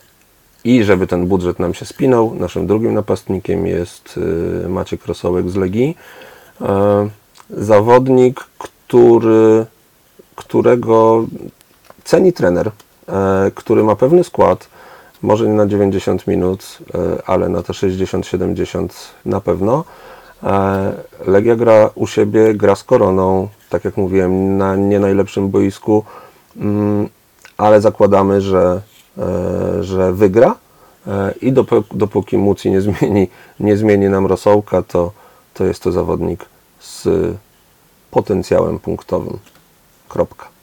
I 0.65 0.85
żeby 0.85 1.07
ten 1.07 1.27
budżet 1.27 1.59
nam 1.59 1.75
się 1.75 1.85
spinał, 1.85 2.35
naszym 2.35 2.67
drugim 2.67 2.95
napastnikiem 2.95 3.67
jest 3.67 4.19
y, 4.65 4.69
Maciek 4.69 5.07
Rosołek 5.07 5.51
z 5.51 5.57
Legii. 5.57 5.97
E, 6.61 7.09
zawodnik, 7.51 8.41
który, 8.59 9.67
którego 10.37 11.27
ceni 12.05 12.33
trener, 12.33 12.71
e, 13.09 13.51
który 13.55 13.85
ma 13.85 13.97
pewny 13.97 14.25
skład, 14.25 14.69
może 15.23 15.49
nie 15.49 15.55
na 15.55 15.67
90 15.67 16.27
minut, 16.27 16.79
e, 16.95 17.23
ale 17.27 17.49
na 17.49 17.63
te 17.63 17.73
60-70 17.73 18.89
na 19.25 19.41
pewno. 19.41 19.85
Legia 21.27 21.57
gra 21.57 21.91
u 21.95 22.07
siebie, 22.07 22.55
gra 22.55 22.75
z 22.75 22.85
koroną, 22.85 23.49
tak 23.71 23.85
jak 23.85 23.97
mówiłem, 23.97 24.57
na 24.57 24.77
nie 24.77 25.01
najlepszym 25.01 25.49
boisku 25.49 26.05
ale 27.57 27.81
zakładamy, 27.81 28.41
że, 28.41 28.81
że 29.81 30.13
wygra 30.13 30.55
i 31.41 31.53
dopóki 31.93 32.39
Muci 32.39 32.71
nie 32.71 32.81
zmieni, 32.81 33.29
nie 33.61 33.77
zmieni 33.77 34.09
nam 34.09 34.27
rosołka, 34.27 34.83
to, 34.83 35.13
to 35.55 35.65
jest 35.65 35.83
to 35.83 35.93
zawodnik 35.93 36.45
z 36.81 37.09
potencjałem 38.11 38.79
punktowym. 38.79 39.39
Kropka. 40.09 40.56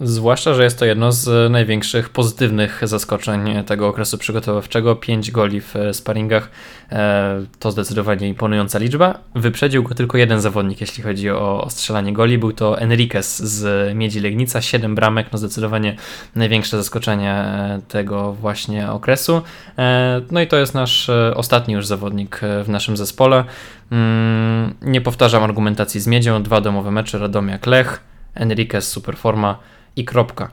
Zwłaszcza, 0.00 0.54
że 0.54 0.64
jest 0.64 0.78
to 0.78 0.84
jedno 0.84 1.12
z 1.12 1.52
największych 1.52 2.08
pozytywnych 2.08 2.80
zaskoczeń 2.82 3.64
tego 3.66 3.88
okresu 3.88 4.18
przygotowawczego. 4.18 4.96
5 4.96 5.30
goli 5.30 5.60
w 5.60 5.74
sparingach 5.92 6.50
e, 6.92 7.44
to 7.58 7.70
zdecydowanie 7.70 8.28
imponująca 8.28 8.78
liczba. 8.78 9.18
Wyprzedził 9.34 9.82
go 9.82 9.94
tylko 9.94 10.18
jeden 10.18 10.40
zawodnik, 10.40 10.80
jeśli 10.80 11.02
chodzi 11.02 11.30
o 11.30 11.66
strzelanie 11.70 12.12
goli. 12.12 12.38
Był 12.38 12.52
to 12.52 12.78
Enriquez 12.78 13.38
z 13.38 13.94
Miedzi 13.96 14.20
Legnica, 14.20 14.60
7 14.60 14.94
bramek. 14.94 15.26
No 15.32 15.38
zdecydowanie 15.38 15.96
największe 16.34 16.76
zaskoczenie 16.76 17.32
e, 17.32 17.80
tego 17.88 18.32
właśnie 18.32 18.90
okresu. 18.90 19.42
E, 19.78 20.20
no 20.30 20.40
i 20.40 20.46
to 20.46 20.56
jest 20.56 20.74
nasz 20.74 21.10
ostatni 21.34 21.74
już 21.74 21.86
zawodnik 21.86 22.40
w 22.64 22.68
naszym 22.68 22.96
zespole. 22.96 23.44
Mm, 23.90 24.74
nie 24.82 25.00
powtarzam 25.00 25.42
argumentacji 25.42 26.00
z 26.00 26.06
Miedzią. 26.06 26.42
Dwa 26.42 26.60
domowe 26.60 26.90
mecze, 26.90 27.18
Radomiak 27.18 27.66
Lech, 27.66 28.00
Enriquez 28.34 28.88
superforma 28.88 29.58
i 29.96 30.04
kropka. 30.04 30.50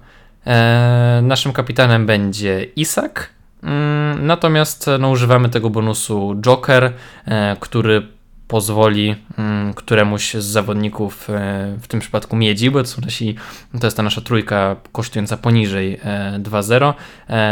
E, 0.48 1.20
naszym 1.24 1.54
kapitanem 1.54 2.06
będzie 2.06 2.64
Isak, 2.76 3.30
mm, 3.64 4.26
natomiast 4.26 4.90
no, 5.00 5.10
używamy 5.10 5.50
tego 5.50 5.70
bonusu 5.70 6.36
Joker, 6.42 6.94
e, 7.26 7.56
który 7.60 8.08
pozwoli 8.52 9.16
mm, 9.38 9.74
któremuś 9.74 10.34
z 10.34 10.44
zawodników, 10.44 11.30
e, 11.30 11.78
w 11.82 11.88
tym 11.88 12.00
przypadku 12.00 12.36
Miedzi, 12.36 12.72
bo 12.72 12.84
to, 12.84 12.90
są 12.90 13.02
nasi, 13.02 13.36
to 13.80 13.88
jest 13.88 13.98
ta 13.98 14.04
nasza 14.04 14.22
trójka 14.22 14.76
kosztująca 14.92 15.38
poniżej 15.38 16.00
2-0, 16.40 16.94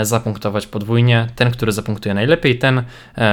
zapunktować 0.01 0.67
podwójnie. 0.67 1.27
Ten, 1.35 1.51
który 1.51 1.71
zapunktuje 1.71 2.15
najlepiej, 2.15 2.59
ten 2.59 2.83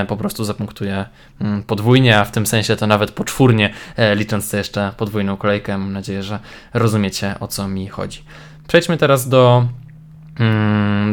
po 0.08 0.16
prostu 0.16 0.44
zapunktuje 0.44 1.04
mm, 1.40 1.62
podwójnie, 1.62 2.18
a 2.18 2.24
w 2.24 2.30
tym 2.30 2.46
sensie 2.46 2.76
to 2.76 2.86
nawet 2.86 3.10
poczwórnie, 3.10 3.72
licząc 4.14 4.50
to 4.50 4.56
jeszcze 4.56 4.92
podwójną 4.96 5.36
kolejkę. 5.36 5.78
Mam 5.78 5.92
nadzieję, 5.92 6.22
że 6.22 6.38
rozumiecie 6.74 7.34
o 7.40 7.48
co 7.48 7.68
mi 7.68 7.88
chodzi. 7.88 8.22
Przejdźmy 8.68 8.96
teraz 8.96 9.28
do, 9.28 9.68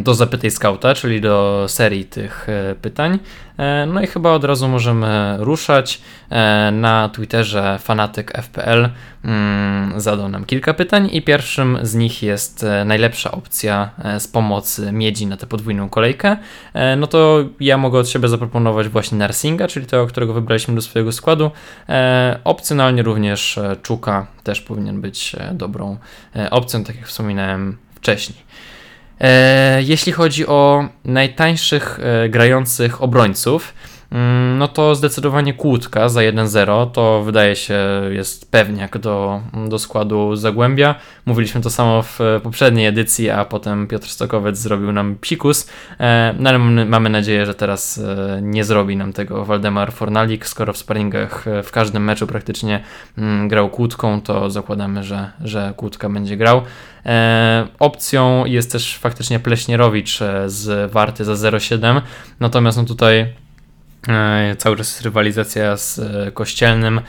do 0.04 0.14
Zapytaj 0.14 0.52
Skauta, 0.52 0.96
czyli 0.96 1.22
do 1.22 1.66
serii 1.68 2.06
tych 2.06 2.50
e, 2.50 2.76
pytań. 2.76 3.20
E, 3.58 3.86
no 3.86 4.02
i 4.02 4.08
chyba 4.08 4.32
od 4.32 4.44
razu 4.44 4.68
możemy 4.68 5.36
ruszać. 5.40 6.02
E, 6.30 6.72
na 6.72 7.10
Twitterze 7.10 7.80
fanatyk 7.80 8.34
FPL 8.44 8.90
mm, 9.26 10.02
zadał 10.02 10.30
nam 10.30 10.46
kilka 10.46 10.74
pytań 10.74 11.10
i 11.12 11.22
pierwszym 11.22 11.78
z 11.82 11.96
nich 11.96 12.24
jest 12.24 12.66
najlepsza 12.86 13.32
opcja 13.32 13.90
z 14.20 14.28
pomocy 14.28 14.92
miedzi 14.92 15.28
na 15.28 15.38
tę 15.38 15.48
podwójną 15.48 15.90
kolejkę. 15.90 16.38
No 16.98 17.08
to 17.08 17.44
ja 17.60 17.78
mogę 17.78 18.00
od 18.00 18.10
siebie 18.10 18.28
zaproponować 18.28 18.88
właśnie 18.88 19.18
Narsinga, 19.18 19.68
czyli 19.68 19.86
tego, 19.86 20.08
którego 20.08 20.34
wybraliśmy 20.34 20.76
do 20.76 20.82
swojego 20.82 21.12
składu. 21.12 21.52
Opcjonalnie 22.44 23.04
również 23.04 23.60
Czuka 23.82 24.28
też 24.44 24.62
powinien 24.62 25.02
być 25.02 25.36
dobrą 25.54 25.98
opcją, 26.52 26.84
tak 26.84 26.96
jak 26.96 27.08
wspominałem 27.08 27.78
wcześniej. 27.96 28.38
E, 29.24 29.84
jeśli 29.84 30.12
chodzi 30.12 30.48
o 30.48 30.90
najtańszych 31.06 32.00
e, 32.00 32.30
grających 32.30 33.02
obrońców, 33.02 33.74
no 34.58 34.67
to 34.67 34.95
zdecydowanie 34.95 35.54
kłódka 35.54 36.10
za 36.10 36.21
1-0 36.21 36.91
to 36.91 37.23
wydaje 37.23 37.56
się 37.56 37.80
jest 38.10 38.52
pewniak 38.52 38.97
do, 38.97 39.41
do 39.69 39.80
składu 39.80 40.36
Zagłębia. 40.36 40.95
Mówiliśmy 41.26 41.62
to 41.62 41.69
samo 41.69 42.02
w 42.02 42.19
poprzedniej 42.43 42.88
edycji, 42.88 43.30
a 43.30 43.45
potem 43.45 43.88
Piotr 43.88 44.08
Stokowiec 44.08 44.58
zrobił 44.58 44.91
nam 44.91 45.15
psikus, 45.21 45.69
e, 45.99 46.36
no 46.39 46.49
ale 46.49 46.60
mamy 46.86 47.10
nadzieję, 47.10 47.45
że 47.45 47.54
teraz 47.54 48.02
nie 48.41 48.63
zrobi 48.63 48.97
nam 48.97 49.13
tego 49.13 49.45
Waldemar 49.45 49.93
Fornalik, 49.93 50.47
skoro 50.47 50.73
w 50.73 50.78
sparingach 50.78 51.45
w 51.63 51.71
każdym 51.71 52.04
meczu 52.04 52.28
praktycznie 52.28 52.84
mm, 53.17 53.47
grał 53.47 53.69
kłódką, 53.69 54.21
to 54.21 54.49
zakładamy, 54.49 55.04
że, 55.04 55.32
że 55.43 55.73
kłódka 55.78 56.10
będzie 56.10 56.38
grał. 56.38 56.62
E, 57.06 57.67
opcją 57.80 58.45
jest 58.45 58.71
też 58.71 58.97
faktycznie 58.97 59.39
Pleśnierowicz 59.39 60.21
e, 60.21 60.49
z 60.49 60.91
Warty 60.91 61.26
za 61.26 61.34
0,7, 61.34 62.02
natomiast 62.39 62.78
no 62.78 62.84
tutaj 62.84 63.19
e, 63.19 63.42
Cały 64.58 64.78
czas 64.78 64.88
jest 64.88 65.02
rywalizacja 65.02 65.78
z 65.78 66.02
Kościelnym. 66.34 67.02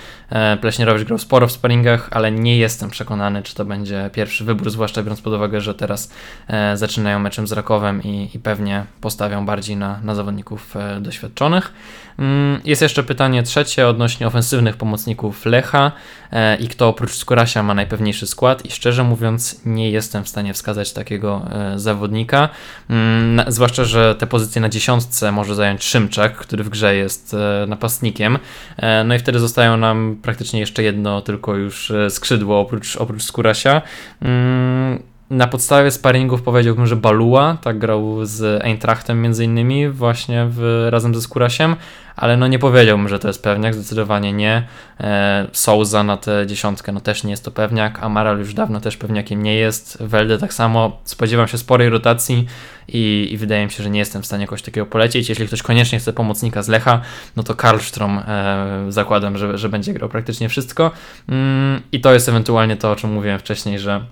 Pleśnierowicz 0.61 1.07
grał 1.07 1.19
sporo 1.19 1.47
w 1.47 1.53
sparingach, 1.53 2.09
ale 2.11 2.33
nie 2.33 2.59
jestem 2.59 2.91
przekonany, 2.91 3.43
czy 3.43 3.55
to 3.55 3.65
będzie 3.65 4.11
pierwszy 4.13 4.45
wybór, 4.45 4.71
zwłaszcza 4.71 5.03
biorąc 5.03 5.21
pod 5.21 5.33
uwagę, 5.33 5.61
że 5.61 5.75
teraz 5.75 6.11
zaczynają 6.75 7.19
meczem 7.19 7.47
z 7.47 7.53
Rakowem 7.53 8.03
i, 8.03 8.31
i 8.35 8.39
pewnie 8.39 8.85
postawią 9.01 9.47
bardziej 9.47 9.77
na, 9.77 10.01
na 10.03 10.15
zawodników 10.15 10.75
doświadczonych. 11.01 11.73
Mm, 12.19 12.61
jest 12.65 12.83
jeszcze 12.83 13.03
pytanie 13.03 13.43
trzecie 13.43 13.89
odnośnie 13.89 14.27
ofensywnych 14.27 14.77
pomocników 14.77 15.47
Lecha 15.47 15.93
e, 16.33 16.57
i 16.57 16.69
kto 16.69 16.89
oprócz 16.89 17.15
Skurasia 17.15 17.63
ma 17.63 17.75
najpewniejszy 17.75 18.27
skład 18.27 18.67
i 18.67 18.71
szczerze 18.71 19.05
mówiąc 19.05 19.61
nie 19.65 19.91
jestem 19.91 20.25
w 20.25 20.29
stanie 20.29 20.55
wskazać 20.55 20.93
takiego 20.93 21.47
e, 21.53 21.79
zawodnika, 21.79 22.49
mm, 22.91 23.53
zwłaszcza, 23.53 23.85
że 23.85 24.15
te 24.15 24.27
pozycje 24.27 24.61
na 24.61 24.69
dziesiątce 24.69 25.33
może 25.33 25.55
zająć 25.55 25.85
Szymczak, 25.85 26.37
który 26.37 26.65
w 26.65 26.69
grze 26.69 26.84
jest 26.93 27.35
e, 27.35 27.67
napastnikiem, 27.69 28.39
no 29.05 29.15
i 29.15 29.19
wtedy 29.19 29.39
zostają 29.39 29.77
nam 29.77 30.19
praktycznie 30.23 30.61
jeszcze 30.61 30.83
jedno 30.83 31.23
tylko 31.23 31.57
już 31.57 31.93
skrzydło 32.09 32.61
oprócz, 32.61 32.97
oprócz 32.97 33.23
Skurasia. 33.23 33.83
Mm, 34.23 35.03
na 35.31 35.47
podstawie 35.47 35.91
sparingów 35.91 36.43
powiedziałbym, 36.43 36.87
że 36.87 36.97
Balua, 36.97 37.57
tak 37.63 37.79
grał 37.79 38.27
z 38.27 38.65
Eintrachtem 38.65 39.23
między 39.23 39.45
innymi 39.45 39.89
właśnie 39.89 40.47
w, 40.51 40.89
razem 40.91 41.15
ze 41.15 41.21
Skurasiem, 41.21 41.77
ale 42.17 42.37
no 42.37 42.47
nie 42.47 42.59
powiedziałbym, 42.59 43.09
że 43.09 43.19
to 43.19 43.29
jest 43.29 43.43
pewniak, 43.43 43.75
zdecydowanie 43.75 44.33
nie. 44.33 44.67
E, 45.01 45.47
Souza 45.53 46.03
na 46.03 46.17
tę 46.17 46.47
dziesiątkę, 46.47 46.93
no 46.93 47.01
też 47.01 47.25
nie 47.25 47.31
jest 47.31 47.45
to 47.45 47.51
pewniak, 47.51 48.03
Amaral 48.03 48.39
już 48.39 48.55
dawno 48.55 48.81
też 48.81 48.97
pewniakiem 48.97 49.43
nie 49.43 49.55
jest, 49.55 49.99
Welde 50.01 50.39
tak 50.39 50.55
samo, 50.55 51.01
spodziewam 51.05 51.49
się 51.49 51.59
sporej 51.59 51.89
rotacji 51.89 52.47
i, 52.89 53.29
i 53.33 53.37
wydaje 53.37 53.65
mi 53.65 53.71
się, 53.71 53.83
że 53.83 53.91
nie 53.91 53.99
jestem 53.99 54.23
w 54.23 54.27
stanie 54.27 54.43
jakoś 54.43 54.63
takiego 54.63 54.87
polecieć. 54.87 55.29
Jeśli 55.29 55.47
ktoś 55.47 55.63
koniecznie 55.63 55.99
chce 55.99 56.13
pomocnika 56.13 56.63
z 56.63 56.69
Lecha, 56.69 57.01
no 57.37 57.43
to 57.43 57.55
Karlstrom 57.55 58.19
e, 58.19 58.87
zakładam, 58.89 59.39
że, 59.39 59.59
że 59.59 59.69
będzie 59.69 59.93
grał 59.93 60.09
praktycznie 60.09 60.49
wszystko 60.49 60.91
mm, 61.29 61.83
i 61.93 62.01
to 62.01 62.15
jest 62.15 62.29
ewentualnie 62.29 62.77
to, 62.77 62.93
o 62.93 62.97
czym 62.97 63.13
mówiłem 63.13 63.39
wcześniej, 63.39 63.79
że 63.79 64.05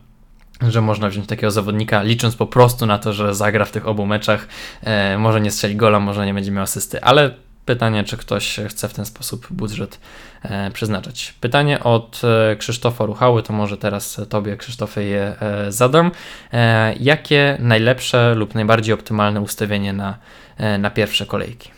że 0.69 0.81
można 0.81 1.09
wziąć 1.09 1.27
takiego 1.27 1.51
zawodnika, 1.51 2.03
licząc 2.03 2.37
po 2.37 2.47
prostu 2.47 2.87
na 2.87 2.99
to, 2.99 3.13
że 3.13 3.35
zagra 3.35 3.65
w 3.65 3.71
tych 3.71 3.89
obu 3.89 4.07
meczach. 4.07 4.49
E, 4.83 5.19
może 5.19 5.41
nie 5.41 5.51
strzeli 5.51 5.77
gola, 5.77 6.01
może 6.01 6.27
nie 6.27 6.35
będzie 6.35 6.51
miał 6.51 6.63
asysty, 6.63 7.03
ale 7.03 7.35
pytanie, 7.65 8.05
czy 8.05 8.17
ktoś 8.17 8.61
chce 8.69 8.89
w 8.89 8.95
ten 8.95 9.07
sposób 9.07 9.47
budżet 9.51 9.99
e, 10.43 10.71
przeznaczać. 10.71 11.35
Pytanie 11.41 11.81
od 11.81 12.21
e, 12.25 12.57
Krzysztofa 12.57 13.07
Ruchały, 13.07 13.43
to 13.43 13.53
może 13.53 13.77
teraz 13.77 14.21
Tobie, 14.29 14.57
Krzysztofie, 14.57 15.03
je 15.03 15.37
e, 15.41 15.73
zadam. 15.73 16.11
E, 16.53 16.95
jakie 17.01 17.57
najlepsze 17.61 18.35
lub 18.35 18.55
najbardziej 18.55 18.95
optymalne 18.95 19.41
ustawienie 19.41 19.93
na, 19.93 20.19
e, 20.57 20.79
na 20.79 20.91
pierwsze 20.91 21.27
kolejki? 21.27 21.71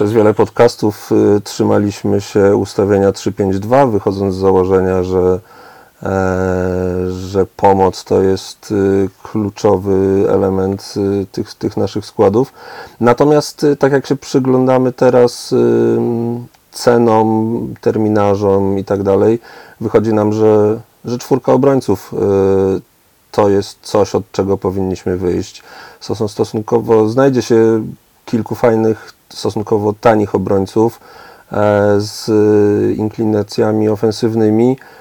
Przez 0.00 0.12
wiele 0.12 0.34
podcastów 0.34 1.12
y, 1.12 1.40
trzymaliśmy 1.40 2.20
się 2.20 2.56
ustawienia 2.56 3.10
3-5-2, 3.10 3.92
wychodząc 3.92 4.34
z 4.34 4.38
założenia, 4.38 5.02
że 5.02 5.40
że 7.10 7.46
pomoc 7.56 8.04
to 8.04 8.22
jest 8.22 8.70
y, 8.70 9.08
kluczowy 9.22 10.26
element 10.28 10.94
y, 10.96 11.26
tych, 11.32 11.54
tych 11.54 11.76
naszych 11.76 12.06
składów. 12.06 12.52
Natomiast 13.00 13.64
y, 13.64 13.76
tak 13.76 13.92
jak 13.92 14.06
się 14.06 14.16
przyglądamy 14.16 14.92
teraz 14.92 15.54
cenom, 16.70 17.74
terminarzom 17.80 18.78
i 18.78 18.84
tak 18.84 19.02
dalej, 19.02 19.38
wychodzi 19.80 20.14
nam, 20.14 20.32
że, 20.32 20.80
że 21.04 21.18
czwórka 21.18 21.52
obrońców 21.52 22.14
to 23.30 23.48
jest 23.48 23.78
coś, 23.82 24.14
od 24.14 24.32
czego 24.32 24.58
powinniśmy 24.58 25.16
wyjść. 25.16 25.62
Są 26.00 26.28
stosunkowo, 26.28 27.08
znajdzie 27.08 27.42
się 27.42 27.84
kilku 28.24 28.54
fajnych, 28.54 29.12
stosunkowo 29.28 29.94
tanich 30.00 30.34
obrońców 30.34 31.00
e, 31.52 31.56
z 31.98 32.28
inklinacjami 32.98 33.88
ofensywnymi, 33.88 34.76
E, 34.76 34.99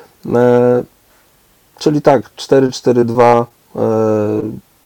czyli 1.77 2.01
tak, 2.01 2.36
4-4-2, 2.36 3.21
e, 3.21 3.45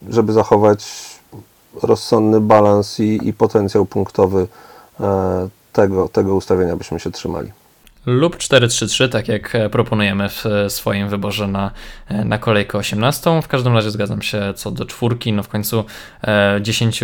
żeby 0.08 0.32
zachować 0.32 0.84
rozsądny 1.82 2.40
balans 2.40 3.00
i, 3.00 3.28
i 3.28 3.32
potencjał 3.32 3.86
punktowy 3.86 4.46
e, 5.00 5.48
tego, 5.72 6.08
tego 6.08 6.34
ustawienia 6.34 6.76
byśmy 6.76 7.00
się 7.00 7.10
trzymali. 7.10 7.52
Lub 8.06 8.36
4-3-3, 8.36 9.08
tak 9.08 9.28
jak 9.28 9.54
e, 9.54 9.68
proponujemy 9.68 10.28
w 10.28 10.46
e, 10.46 10.70
swoim 10.70 11.08
wyborze 11.08 11.48
na, 11.48 11.70
e, 12.08 12.24
na 12.24 12.38
kolejkę 12.38 12.78
18. 12.78 13.42
W 13.42 13.48
każdym 13.48 13.74
razie 13.74 13.90
zgadzam 13.90 14.22
się 14.22 14.52
co 14.56 14.70
do 14.70 14.84
czwórki. 14.84 15.32
No 15.32 15.42
w 15.42 15.48
końcu 15.48 15.84
10, 16.60 17.00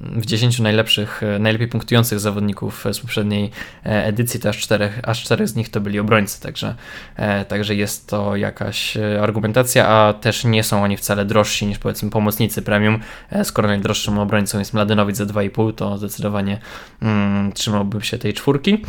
w 0.00 0.26
10 0.26 0.60
najlepszych, 0.60 1.20
najlepiej 1.40 1.68
punktujących 1.68 2.20
zawodników 2.20 2.84
z 2.92 3.00
poprzedniej 3.00 3.50
edycji, 3.84 4.40
to 4.40 4.48
aż 4.48 4.58
czterech, 4.58 5.00
aż 5.02 5.22
czterech 5.22 5.48
z 5.48 5.56
nich 5.56 5.68
to 5.68 5.80
byli 5.80 5.98
obrońcy, 5.98 6.42
także, 6.42 6.74
także 7.48 7.74
jest 7.74 8.08
to 8.08 8.36
jakaś 8.36 8.96
argumentacja, 9.22 9.88
a 9.88 10.12
też 10.12 10.44
nie 10.44 10.62
są 10.62 10.82
oni 10.82 10.96
wcale 10.96 11.24
drożsi 11.24 11.66
niż 11.66 11.78
powiedzmy 11.78 12.10
pomocnicy 12.10 12.62
premium. 12.62 13.00
Skoro 13.42 13.68
najdroższym 13.68 14.18
obrońcą 14.18 14.58
jest 14.58 14.74
Mladenowicz 14.74 15.16
za 15.16 15.24
2,5, 15.24 15.74
to 15.74 15.98
zdecydowanie 15.98 16.60
mm, 17.02 17.52
trzymałbym 17.52 18.02
się 18.02 18.18
tej 18.18 18.34
czwórki. 18.34 18.84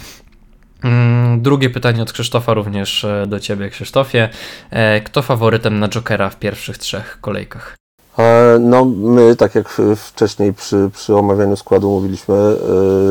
Mm, 0.85 1.41
drugie 1.41 1.69
pytanie 1.69 2.01
od 2.01 2.13
Krzysztofa, 2.13 2.53
również 2.53 3.05
e, 3.05 3.27
do 3.27 3.39
Ciebie, 3.39 3.69
Krzysztofie. 3.69 4.29
E, 4.71 5.01
kto 5.01 5.21
faworytem 5.21 5.79
na 5.79 5.89
Jokera 5.89 6.29
w 6.29 6.39
pierwszych 6.39 6.77
trzech 6.77 7.17
kolejkach? 7.21 7.77
E, 8.19 8.57
no, 8.59 8.85
my, 8.85 9.35
tak 9.35 9.55
jak 9.55 9.81
wcześniej 9.95 10.53
przy, 10.53 10.89
przy 10.93 11.15
omawianiu 11.15 11.55
składu 11.55 11.89
mówiliśmy, 11.89 12.55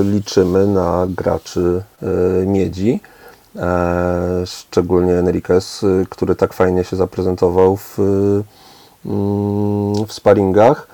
liczymy 0.02 0.66
na 0.66 1.06
graczy 1.08 1.82
miedzi. 2.46 3.00
Szczególnie 4.46 5.12
Enriquez, 5.12 5.84
który 6.10 6.34
tak 6.34 6.52
fajnie 6.52 6.84
się 6.84 6.96
zaprezentował 6.96 7.76
w, 7.76 7.98
mm, 9.06 10.06
w 10.06 10.12
sparingach 10.12 10.86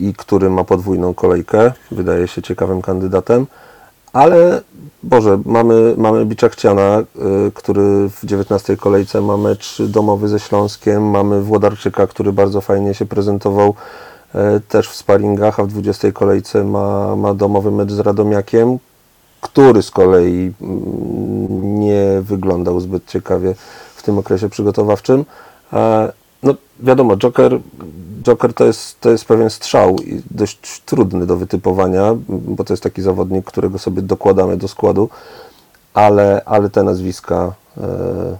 i 0.00 0.14
który 0.14 0.50
ma 0.50 0.64
podwójną 0.64 1.14
kolejkę. 1.14 1.72
Wydaje 1.90 2.28
się 2.28 2.42
ciekawym 2.42 2.82
kandydatem. 2.82 3.46
Ale 4.12 4.62
Boże, 5.02 5.38
mamy, 5.44 5.94
mamy 5.96 6.26
Bicza 6.26 6.46
y, 6.46 6.50
który 7.54 8.08
w 8.08 8.20
19 8.24 8.76
kolejce 8.76 9.20
ma 9.20 9.36
mecz 9.36 9.82
domowy 9.82 10.28
ze 10.28 10.40
Śląskiem, 10.40 11.10
mamy 11.10 11.42
Włodarczyka, 11.42 12.06
który 12.06 12.32
bardzo 12.32 12.60
fajnie 12.60 12.94
się 12.94 13.06
prezentował 13.06 13.74
y, 14.34 14.38
też 14.68 14.88
w 14.88 14.96
sparingach, 14.96 15.60
a 15.60 15.64
w 15.64 15.66
20 15.66 16.12
kolejce 16.12 16.64
ma, 16.64 17.16
ma 17.16 17.34
domowy 17.34 17.70
mecz 17.70 17.92
z 17.92 17.98
Radomiakiem, 17.98 18.78
który 19.40 19.82
z 19.82 19.90
kolei 19.90 20.52
mm, 20.60 21.80
nie 21.80 22.04
wyglądał 22.22 22.80
zbyt 22.80 23.06
ciekawie 23.06 23.54
w 23.96 24.02
tym 24.02 24.18
okresie 24.18 24.48
przygotowawczym. 24.48 25.24
E, 25.72 26.12
no 26.42 26.54
wiadomo, 26.80 27.16
Joker, 27.16 27.58
Joker 28.22 28.54
to, 28.54 28.64
jest, 28.64 29.00
to 29.00 29.10
jest 29.10 29.24
pewien 29.24 29.50
strzał 29.50 29.96
i 29.98 30.22
dość 30.30 30.80
trudny 30.80 31.26
do 31.26 31.36
wytypowania, 31.36 32.14
bo 32.28 32.64
to 32.64 32.72
jest 32.72 32.82
taki 32.82 33.02
zawodnik, 33.02 33.44
którego 33.44 33.78
sobie 33.78 34.02
dokładamy 34.02 34.56
do 34.56 34.68
składu, 34.68 35.08
ale, 35.94 36.42
ale 36.44 36.70
te 36.70 36.82
nazwiska 36.82 37.54
e, 37.78 38.36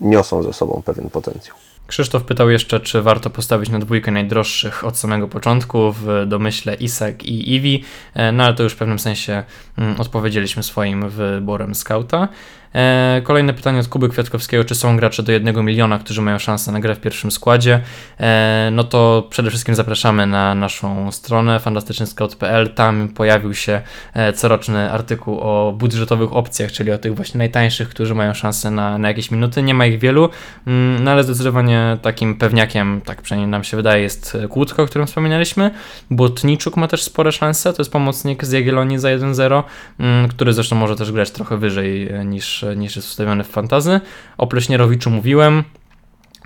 niosą 0.00 0.42
ze 0.42 0.52
sobą 0.52 0.82
pewien 0.84 1.10
potencjał. 1.10 1.56
Krzysztof 1.86 2.22
pytał 2.22 2.50
jeszcze, 2.50 2.80
czy 2.80 3.02
warto 3.02 3.30
postawić 3.30 3.70
na 3.70 3.78
dwójkę 3.78 4.10
najdroższych 4.10 4.84
od 4.84 4.98
samego 4.98 5.28
początku, 5.28 5.92
w 5.92 6.24
domyśle 6.26 6.74
Isak 6.74 7.24
i 7.24 7.54
Iwi, 7.54 7.84
e, 8.14 8.32
no 8.32 8.44
ale 8.44 8.54
to 8.54 8.62
już 8.62 8.72
w 8.72 8.76
pewnym 8.76 8.98
sensie 8.98 9.44
mm, 9.78 10.00
odpowiedzieliśmy 10.00 10.62
swoim 10.62 11.08
wyborem 11.08 11.74
skauta. 11.74 12.28
E, 12.76 13.22
kolejne 13.24 13.54
pytanie 13.54 13.80
od 13.80 13.88
Kuby 13.88 14.08
Kwiatkowskiego, 14.08 14.64
czy 14.64 14.74
są 14.74 14.96
gracze 14.96 15.22
do 15.22 15.32
1 15.32 15.64
miliona, 15.64 15.98
którzy 15.98 16.22
mają 16.22 16.38
szansę 16.38 16.72
na 16.72 16.80
grę 16.80 16.94
w 16.94 17.00
pierwszym 17.00 17.30
składzie? 17.30 17.80
E, 18.20 18.68
no 18.72 18.84
to 18.84 19.26
przede 19.30 19.50
wszystkim 19.50 19.74
zapraszamy 19.74 20.26
na 20.26 20.54
naszą 20.54 21.12
stronę 21.12 21.60
fantastycznyscout.pl. 21.60 22.74
Tam 22.74 23.08
pojawił 23.08 23.54
się 23.54 23.80
e, 24.14 24.32
coroczny 24.32 24.92
artykuł 24.92 25.40
o 25.40 25.72
budżetowych 25.78 26.32
opcjach, 26.32 26.72
czyli 26.72 26.92
o 26.92 26.98
tych 26.98 27.14
właśnie 27.14 27.38
najtańszych, 27.38 27.88
którzy 27.88 28.14
mają 28.14 28.34
szansę 28.34 28.70
na, 28.70 28.98
na 28.98 29.08
jakieś 29.08 29.30
minuty. 29.30 29.62
Nie 29.62 29.74
ma 29.74 29.86
ich 29.86 29.98
wielu, 29.98 30.28
mm, 30.66 31.04
no 31.04 31.10
ale 31.10 31.24
zdecydowanie 31.24 31.98
takim 32.02 32.34
pewniakiem, 32.34 33.00
tak 33.04 33.22
przynajmniej 33.22 33.50
nam 33.50 33.64
się 33.64 33.76
wydaje, 33.76 34.02
jest 34.02 34.36
Kłódko, 34.50 34.82
o 34.82 34.86
którym 34.86 35.06
wspominaliśmy. 35.06 35.70
Botniczuk 36.10 36.76
ma 36.76 36.88
też 36.88 37.02
spore 37.02 37.32
szanse, 37.32 37.72
to 37.72 37.82
jest 37.82 37.92
pomocnik 37.92 38.44
z 38.44 38.52
Jagiellonii 38.52 38.98
za 38.98 39.08
1-0, 39.08 39.62
mm, 40.00 40.28
który 40.28 40.52
zresztą 40.52 40.76
może 40.76 40.96
też 40.96 41.12
grać 41.12 41.30
trochę 41.30 41.56
wyżej 41.56 42.10
niż 42.24 42.65
niż 42.74 42.96
jest 42.96 43.08
ustawiony 43.08 43.44
w 43.44 43.48
fantazy. 43.48 44.00
O 44.38 44.46
Pleśnierowiczu 44.46 45.10
mówiłem. 45.10 45.64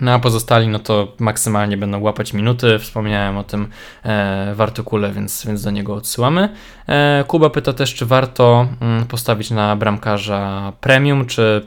No 0.00 0.12
a 0.12 0.18
pozostali, 0.18 0.68
no 0.68 0.78
to 0.78 1.12
maksymalnie 1.18 1.76
będą 1.76 2.00
łapać 2.00 2.33
minuty. 2.33 2.78
Wspomniałem 2.78 3.37
o 3.37 3.44
tym 3.44 3.68
e, 4.02 4.54
w 4.54 4.61
artykule, 4.61 5.12
więc, 5.12 5.46
więc 5.46 5.62
do 5.62 5.70
niego 5.70 5.94
odsyłamy. 5.94 6.48
E, 6.88 7.24
Kuba 7.26 7.50
pyta 7.50 7.72
też, 7.72 7.94
czy 7.94 8.06
warto 8.06 8.68
mm, 8.80 9.06
postawić 9.06 9.50
na 9.50 9.76
bramkarza 9.76 10.72
premium, 10.80 11.26
czy, 11.26 11.62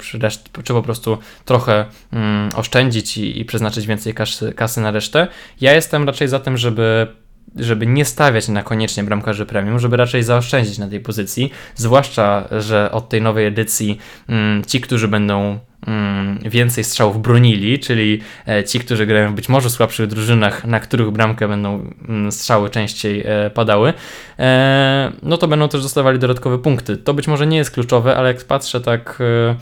czy 0.64 0.74
po 0.74 0.82
prostu 0.82 1.18
trochę 1.46 1.86
mm, 2.14 2.50
oszczędzić 2.56 3.18
i, 3.18 3.40
i 3.40 3.46
przeznaczyć 3.46 3.88
więcej 3.88 4.14
kasy, 4.14 4.54
kasy 4.54 4.82
na 4.82 4.92
resztę. 4.92 5.28
Ja 5.62 5.74
jestem 5.74 6.06
raczej 6.06 6.28
za 6.28 6.40
tym, 6.40 6.58
żeby 6.58 7.08
żeby 7.56 7.88
nie 7.88 8.06
stawiać 8.06 8.48
na 8.48 8.64
koniecznie 8.64 9.04
bramkarzy 9.04 9.46
premium, 9.46 9.80
żeby 9.80 9.98
raczej 9.98 10.24
zaoszczędzić 10.24 10.78
na 10.78 10.88
tej 10.88 11.00
pozycji, 11.00 11.52
zwłaszcza, 11.76 12.48
że 12.52 12.92
od 12.92 13.10
tej 13.10 13.22
nowej 13.22 13.46
edycji 13.46 13.98
mm, 14.30 14.66
ci, 14.66 14.82
którzy 14.82 15.08
będą 15.08 15.60
mm, 15.88 16.40
więcej 16.46 16.84
strzałów 16.84 17.22
bronili, 17.22 17.80
czyli 17.80 18.22
e, 18.48 18.64
ci, 18.64 18.80
którzy 18.80 19.06
grają 19.06 19.32
w 19.32 19.36
być 19.36 19.50
może 19.50 19.70
słabszych 19.70 20.08
drużynach, 20.08 20.66
na 20.66 20.80
których 20.80 21.12
bramkę 21.12 21.48
będą 21.48 21.92
mm, 22.10 22.32
strzały 22.32 22.70
częściej 22.70 23.24
e, 23.26 23.50
padały, 23.50 23.94
e, 24.40 25.12
no 25.24 25.38
to 25.38 25.48
będą 25.48 25.70
też 25.70 25.82
dostawali 25.82 26.20
dodatkowe 26.20 26.60
punkty. 26.60 26.98
To 26.98 27.14
być 27.14 27.28
może 27.28 27.48
nie 27.48 27.58
jest 27.58 27.72
kluczowe, 27.72 28.16
ale 28.16 28.28
jak 28.28 28.44
patrzę 28.44 28.82
tak 28.82 29.20
E, 29.20 29.56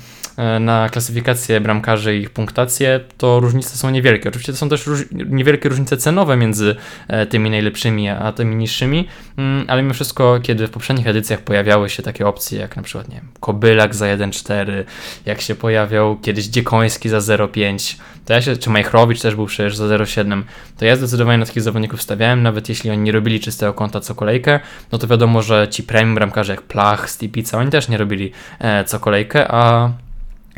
na 0.59 0.89
klasyfikację 0.89 1.61
bramkarzy 1.61 2.17
i 2.17 2.21
ich 2.21 2.29
punktację, 2.29 2.99
to 3.17 3.39
różnice 3.39 3.77
są 3.77 3.89
niewielkie. 3.89 4.29
Oczywiście 4.29 4.51
to 4.51 4.57
są 4.57 4.69
też 4.69 4.87
róż 4.87 5.05
niewielkie 5.11 5.69
różnice 5.69 5.97
cenowe 5.97 6.37
między 6.37 6.75
e, 7.07 7.25
tymi 7.25 7.49
najlepszymi 7.49 8.09
a 8.09 8.31
tymi 8.31 8.55
niższymi, 8.55 9.07
mm, 9.37 9.65
ale 9.67 9.81
mimo 9.81 9.93
wszystko, 9.93 10.39
kiedy 10.43 10.67
w 10.67 10.69
poprzednich 10.69 11.07
edycjach 11.07 11.41
pojawiały 11.41 11.89
się 11.89 12.03
takie 12.03 12.27
opcje, 12.27 12.59
jak 12.59 12.75
na 12.75 12.83
przykład, 12.83 13.09
nie 13.09 13.15
wiem, 13.15 13.27
Kobylak 13.39 13.95
za 13.95 14.05
1,4, 14.05 14.83
jak 15.25 15.41
się 15.41 15.55
pojawiał 15.55 16.17
kiedyś 16.17 16.45
Dziekoński 16.45 17.09
za 17.09 17.17
0,5, 17.17 17.99
to 18.25 18.33
ja 18.33 18.41
się, 18.41 18.57
czy 18.57 18.69
Majchrowicz 18.69 19.21
też 19.21 19.35
był 19.35 19.45
przecież 19.45 19.75
za 19.75 19.85
0,7, 19.85 20.43
to 20.77 20.85
ja 20.85 20.95
zdecydowanie 20.95 21.37
na 21.37 21.45
takich 21.45 21.63
zawodników 21.63 22.01
stawiałem, 22.01 22.43
nawet 22.43 22.69
jeśli 22.69 22.91
oni 22.91 23.01
nie 23.01 23.11
robili 23.11 23.39
czystego 23.39 23.73
konta 23.73 23.99
co 23.99 24.15
kolejkę, 24.15 24.59
no 24.91 24.97
to 24.97 25.07
wiadomo, 25.07 25.41
że 25.41 25.67
ci 25.67 25.83
premium 25.83 26.15
bramkarze 26.15 26.53
jak 26.53 26.61
Plach, 26.61 27.09
Stipica, 27.09 27.57
oni 27.57 27.71
też 27.71 27.87
nie 27.87 27.97
robili 27.97 28.31
e, 28.59 28.83
co 28.83 28.99
kolejkę, 28.99 29.51
a 29.51 29.91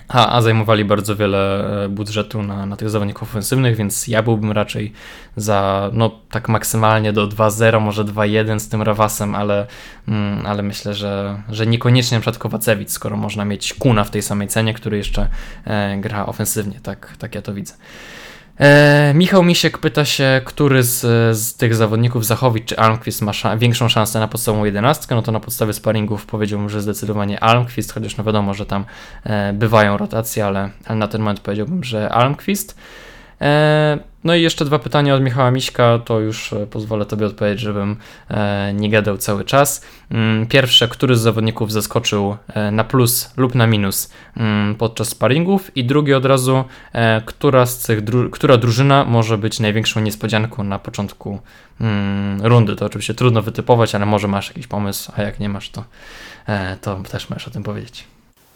a, 0.08 0.36
a 0.36 0.42
zajmowali 0.42 0.86
bardzo 0.86 1.16
wiele 1.16 1.66
e, 1.86 1.90
budżetu 1.90 2.44
na, 2.44 2.66
na 2.66 2.78
tych 2.78 2.90
zawodników 2.90 3.30
ofensywnych, 3.30 3.76
więc 3.76 4.08
ja 4.08 4.24
byłbym 4.24 4.52
raczej 4.52 4.94
za, 5.36 5.90
no 5.94 6.12
tak 6.30 6.50
maksymalnie 6.50 7.14
do 7.14 7.28
2-0, 7.28 7.82
może 7.82 8.06
2-1 8.06 8.60
z 8.60 8.70
tym 8.70 8.82
Rawasem, 8.82 9.36
ale, 9.36 9.68
mm, 10.08 10.46
ale 10.46 10.64
myślę, 10.64 10.94
że, 10.94 11.42
że 11.50 11.68
niekoniecznie 11.68 12.18
na 12.18 12.22
przykład 12.22 12.38
Kowacewicz, 12.38 12.90
skoro 12.90 13.18
można 13.18 13.46
mieć 13.46 13.74
Kuna 13.74 14.04
w 14.04 14.10
tej 14.10 14.22
samej 14.22 14.48
cenie, 14.48 14.74
który 14.74 14.98
jeszcze 14.98 15.28
e, 15.66 15.98
gra 15.98 16.26
ofensywnie, 16.26 16.80
tak, 16.84 17.14
tak 17.20 17.36
ja 17.36 17.42
to 17.42 17.54
widzę. 17.54 17.74
E, 18.60 19.14
Michał 19.16 19.44
Misiek 19.44 19.78
pyta 19.78 20.06
się, 20.06 20.42
który 20.46 20.84
z, 20.84 21.02
z 21.38 21.54
tych 21.54 21.76
zawodników 21.76 22.26
Zachowicz 22.26 22.66
czy 22.66 22.78
Almquist 22.78 23.22
ma 23.22 23.58
większą 23.58 23.90
szansę 23.90 24.20
na 24.20 24.28
podstawową 24.28 24.66
jedenastkę, 24.66 25.16
no 25.16 25.22
to 25.22 25.32
na 25.32 25.40
podstawie 25.40 25.74
sparingów 25.74 26.26
powiedziałbym, 26.26 26.70
że 26.70 26.82
zdecydowanie 26.82 27.40
Almquist, 27.40 27.94
chociaż 27.94 28.18
no 28.18 28.24
wiadomo, 28.24 28.54
że 28.54 28.66
tam 28.66 28.86
e, 29.24 29.54
bywają 29.54 29.98
rotacje, 29.98 30.46
ale, 30.46 30.70
ale 30.86 30.98
na 30.98 31.08
ten 31.08 31.22
moment 31.22 31.40
powiedziałbym, 31.40 31.84
że 31.84 32.10
Almquist. 32.10 32.76
E, 33.44 34.00
no 34.24 34.36
i 34.36 34.42
jeszcze 34.42 34.66
dwa 34.66 34.80
pytania 34.80 35.16
od 35.16 35.22
Michała 35.22 35.52
Miśka, 35.52 36.00
to 36.06 36.20
już 36.20 36.54
e, 36.54 36.68
pozwolę 36.68 37.06
Tobie 37.06 37.26
odpowiedzieć, 37.26 37.60
żebym 37.60 37.96
e, 38.30 38.74
nie 38.74 38.90
gadał 38.90 39.18
cały 39.18 39.44
czas. 39.44 39.86
Mm, 40.12 40.48
pierwsze, 40.48 40.88
który 40.88 41.16
z 41.16 41.22
zawodników 41.22 41.72
zaskoczył 41.72 42.38
na 42.72 42.84
plus 42.84 43.34
lub 43.38 43.56
na 43.56 43.68
minus 43.68 44.12
mm, 44.38 44.76
podczas 44.76 45.10
sparingów 45.10 45.78
i 45.78 45.84
drugie 45.86 46.18
od 46.18 46.26
razu, 46.26 46.64
która 47.26 47.66
z 47.66 47.84
tych, 47.84 48.00
która 48.32 48.58
drużyna 48.58 49.06
może 49.06 49.38
być 49.38 49.60
największą 49.60 50.02
niespodzianką 50.02 50.64
na 50.64 50.80
początku 50.80 51.40
mm, 51.82 52.42
rundy. 52.46 52.76
To 52.76 52.86
oczywiście 52.86 53.14
trudno 53.14 53.42
wytypować, 53.42 53.96
ale 53.96 54.06
może 54.06 54.28
masz 54.28 54.48
jakiś 54.48 54.68
pomysł, 54.68 55.12
a 55.16 55.22
jak 55.22 55.40
nie 55.40 55.50
masz, 55.50 55.70
to, 55.70 55.84
to 56.82 57.02
też 57.12 57.30
możesz 57.30 57.48
o 57.48 57.52
tym 57.52 57.64
powiedzieć. 57.64 58.13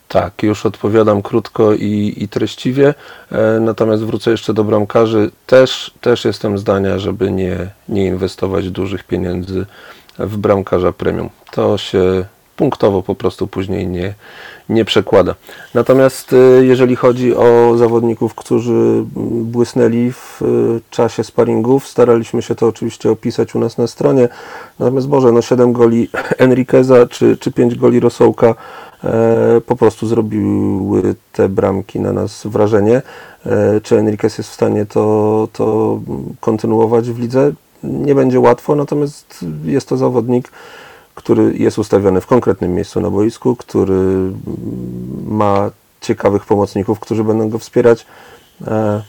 Tak, 0.08 0.44
już 0.44 0.66
odpowiadam 0.66 1.22
krótko 1.22 1.74
i, 1.74 2.14
i 2.18 2.28
treściwie, 2.28 2.94
e, 3.32 3.60
natomiast 3.60 4.04
wrócę 4.04 4.32
jeszcze 4.32 4.54
do 4.54 4.64
bramkarzy. 4.64 5.32
Też, 5.48 5.92
też 6.02 6.26
jestem 6.26 6.58
zdania, 6.58 7.00
żeby 7.00 7.32
nie, 7.32 7.70
nie 7.90 8.06
inwestować 8.06 8.70
dużych 8.70 9.04
pieniędzy 9.04 9.66
w 10.20 10.38
bramkarza 10.38 10.92
premium. 10.92 11.30
To 11.52 11.78
się 11.78 12.26
punktowo 12.58 13.04
po 13.04 13.16
prostu 13.16 13.48
później 13.48 13.88
nie, 13.88 14.14
nie 14.70 14.86
przekłada. 14.86 15.36
Natomiast 15.74 16.34
e, 16.34 16.66
jeżeli 16.66 16.96
chodzi 16.96 17.36
o 17.36 17.78
zawodników, 17.78 18.36
którzy 18.36 19.04
błysnęli 19.42 20.12
w 20.12 20.42
e, 20.42 20.46
czasie 20.90 21.24
sparingów, 21.24 21.88
staraliśmy 21.88 22.42
się 22.42 22.56
to 22.56 22.68
oczywiście 22.68 23.12
opisać 23.12 23.56
u 23.56 23.60
nas 23.60 23.78
na 23.78 23.88
stronie. 23.88 24.30
Natomiast 24.80 25.08
Boże, 25.08 25.32
no 25.32 25.42
7 25.42 25.74
goli 25.74 26.10
Enriqueza 26.38 27.08
czy, 27.08 27.38
czy 27.38 27.52
5 27.52 27.76
goli 27.76 28.00
Rosołka 28.00 28.56
po 29.66 29.76
prostu 29.76 30.08
zrobiły 30.08 31.16
te 31.34 31.50
bramki 31.50 32.00
na 32.00 32.14
nas 32.14 32.48
wrażenie. 32.48 33.02
E, 33.46 33.82
czy 33.82 33.98
Enriquez 33.98 34.38
jest 34.38 34.50
w 34.50 34.54
stanie 34.54 34.86
to, 34.86 35.48
to 35.54 36.00
kontynuować 36.40 37.12
w 37.12 37.20
lidze? 37.20 37.52
Nie 37.84 38.16
będzie 38.16 38.40
łatwo, 38.40 38.76
natomiast 38.76 39.46
jest 39.64 39.90
to 39.90 39.98
zawodnik, 39.98 40.52
który 41.16 41.58
jest 41.58 41.80
ustawiony 41.80 42.22
w 42.22 42.28
konkretnym 42.28 42.76
miejscu 42.76 43.02
na 43.02 43.10
boisku, 43.10 43.56
który 43.56 44.32
ma 45.28 45.72
ciekawych 46.02 46.46
pomocników, 46.46 47.00
którzy 47.00 47.24
będą 47.24 47.50
go 47.50 47.60
wspierać. 47.60 48.06
E, 48.68 49.04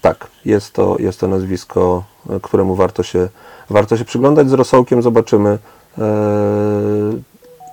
tak, 0.00 0.26
jest 0.44 0.72
to, 0.72 0.96
jest 0.98 1.20
to 1.20 1.28
nazwisko, 1.28 2.04
któremu 2.42 2.74
warto 2.74 3.02
się, 3.02 3.28
warto 3.70 3.96
się 3.96 4.04
przyglądać. 4.04 4.50
Z 4.50 4.52
rosołkiem 4.52 5.02
zobaczymy, 5.02 5.58
e, 5.98 6.02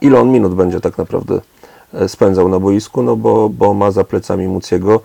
ile 0.01 0.19
on 0.19 0.31
minut 0.31 0.55
będzie 0.55 0.79
tak 0.79 0.97
naprawdę 0.97 1.41
spędzał 2.07 2.49
na 2.49 2.59
boisku, 2.59 3.03
no 3.03 3.15
bo, 3.15 3.49
bo 3.49 3.73
ma 3.73 3.91
za 3.91 4.03
plecami 4.03 4.47
Muciego, 4.47 5.01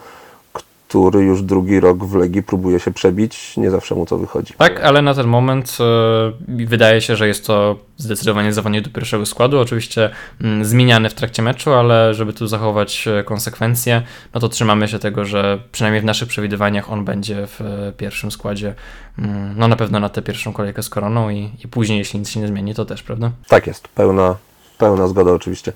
który 0.91 1.24
już 1.24 1.43
drugi 1.43 1.80
rok 1.80 2.05
w 2.05 2.14
Legii 2.14 2.43
próbuje 2.43 2.80
się 2.80 2.91
przebić, 2.91 3.57
nie 3.57 3.70
zawsze 3.70 3.95
mu 3.95 4.07
to 4.07 4.18
wychodzi. 4.18 4.55
Tak, 4.59 4.80
ale 4.80 5.03
na 5.03 5.14
ten 5.14 5.26
moment 5.26 5.78
e, 5.80 6.66
wydaje 6.66 7.01
się, 7.01 7.16
że 7.16 7.28
jest 7.28 7.47
to 7.47 7.76
zdecydowanie 7.97 8.53
zawodnik 8.53 8.84
do 8.84 8.91
pierwszego 8.91 9.26
składu, 9.26 9.59
oczywiście 9.59 10.11
mm, 10.41 10.64
zmieniany 10.64 11.11
w 11.11 11.14
trakcie 11.14 11.43
meczu, 11.43 11.72
ale 11.72 12.14
żeby 12.14 12.32
tu 12.32 12.47
zachować 12.47 13.09
e, 13.09 13.24
konsekwencje, 13.24 14.03
no 14.34 14.41
to 14.41 14.49
trzymamy 14.49 14.88
się 14.88 14.99
tego, 14.99 15.24
że 15.24 15.59
przynajmniej 15.72 16.03
w 16.03 16.05
naszych 16.05 16.28
przewidywaniach 16.28 16.93
on 16.93 17.05
będzie 17.05 17.47
w 17.47 17.61
e, 17.61 17.93
pierwszym 17.97 18.30
składzie, 18.30 18.74
mm, 19.18 19.55
no 19.57 19.68
na 19.68 19.76
pewno 19.76 20.01
na 20.01 20.09
tę 20.09 20.22
pierwszą 20.22 20.53
kolejkę 20.53 20.82
z 20.82 20.88
koroną 20.88 21.30
i, 21.30 21.51
i 21.64 21.68
później, 21.68 21.99
jeśli 21.99 22.18
nic 22.18 22.30
się 22.30 22.41
nie 22.41 22.49
zmieni, 22.49 22.74
to 22.74 22.84
też, 22.84 23.03
prawda? 23.03 23.30
Tak 23.49 23.66
jest, 23.66 23.88
pełna, 23.88 24.36
Pełna 24.81 25.09
zgoda 25.09 25.33
oczywiście. 25.33 25.72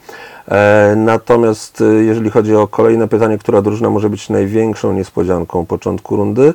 E, 0.48 0.94
natomiast 0.96 1.80
e, 1.80 1.84
jeżeli 1.84 2.30
chodzi 2.30 2.56
o 2.56 2.66
kolejne 2.66 3.08
pytanie, 3.08 3.38
która 3.38 3.62
drużyna 3.62 3.90
może 3.90 4.10
być 4.10 4.28
największą 4.28 4.92
niespodzianką 4.92 5.66
początku 5.66 6.16
rundy, 6.16 6.54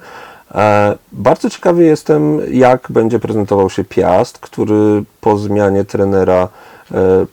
e, 0.56 0.98
bardzo 1.12 1.50
ciekawy 1.50 1.84
jestem, 1.84 2.42
jak 2.52 2.88
będzie 2.90 3.20
prezentował 3.20 3.70
się 3.70 3.84
Piast, 3.84 4.38
który 4.38 5.04
po 5.22 5.38
zmianie 5.38 5.86
trenera 5.86 6.48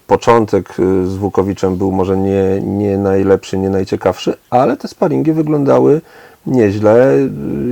początek 0.06 0.74
z 1.04 1.14
Wukowiczem 1.14 1.76
był 1.76 1.92
może 1.92 2.16
nie, 2.16 2.60
nie 2.60 2.98
najlepszy, 2.98 3.58
nie 3.58 3.70
najciekawszy, 3.70 4.36
ale 4.50 4.76
te 4.76 4.88
sparingi 4.88 5.32
wyglądały 5.32 6.00
nieźle. 6.46 7.12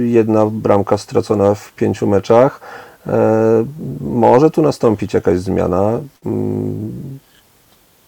Jedna 0.05 0.47
bramka 0.47 0.99
stracona 0.99 1.55
w 1.55 1.73
pięciu 1.73 2.07
meczach. 2.07 2.61
Może 4.01 4.51
tu 4.51 4.63
nastąpić 4.63 5.15
jakaś 5.15 5.39
zmiana. 5.39 6.01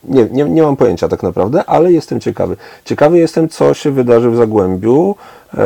Nie, 0.08 0.24
nie, 0.24 0.44
nie 0.44 0.62
mam 0.62 0.76
pojęcia 0.76 1.08
tak 1.08 1.22
naprawdę, 1.22 1.64
ale 1.64 1.92
jestem 1.92 2.20
ciekawy. 2.20 2.56
Ciekawy 2.84 3.18
jestem, 3.18 3.48
co 3.48 3.74
się 3.74 3.90
wydarzy 3.90 4.30
w 4.30 4.36
Zagłębiu 4.36 5.14
e, 5.54 5.56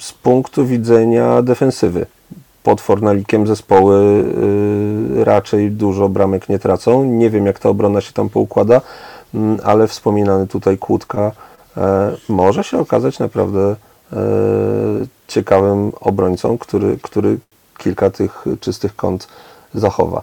z 0.00 0.12
punktu 0.12 0.66
widzenia 0.66 1.42
defensywy. 1.42 2.06
Pod 2.62 2.80
Fornalikiem 2.80 3.46
zespoły 3.46 4.24
e, 5.20 5.24
raczej 5.24 5.70
dużo 5.70 6.08
bramek 6.08 6.48
nie 6.48 6.58
tracą. 6.58 7.04
Nie 7.04 7.30
wiem, 7.30 7.46
jak 7.46 7.58
ta 7.58 7.68
obrona 7.68 8.00
się 8.00 8.12
tam 8.12 8.28
poukłada, 8.28 8.80
m, 9.34 9.44
mm, 9.44 9.58
ale 9.64 9.86
wspominany 9.86 10.46
tutaj 10.46 10.78
Kłódka 10.78 11.32
e, 11.76 12.12
może 12.28 12.64
się 12.64 12.78
okazać 12.78 13.18
naprawdę 13.18 13.76
e, 14.12 14.16
ciekawym 15.28 15.92
obrońcą, 16.00 16.58
który, 16.58 16.98
który 17.02 17.38
kilka 17.78 18.10
tych 18.10 18.44
czystych 18.60 18.96
kąt 18.96 19.28
zachowa. 19.74 20.22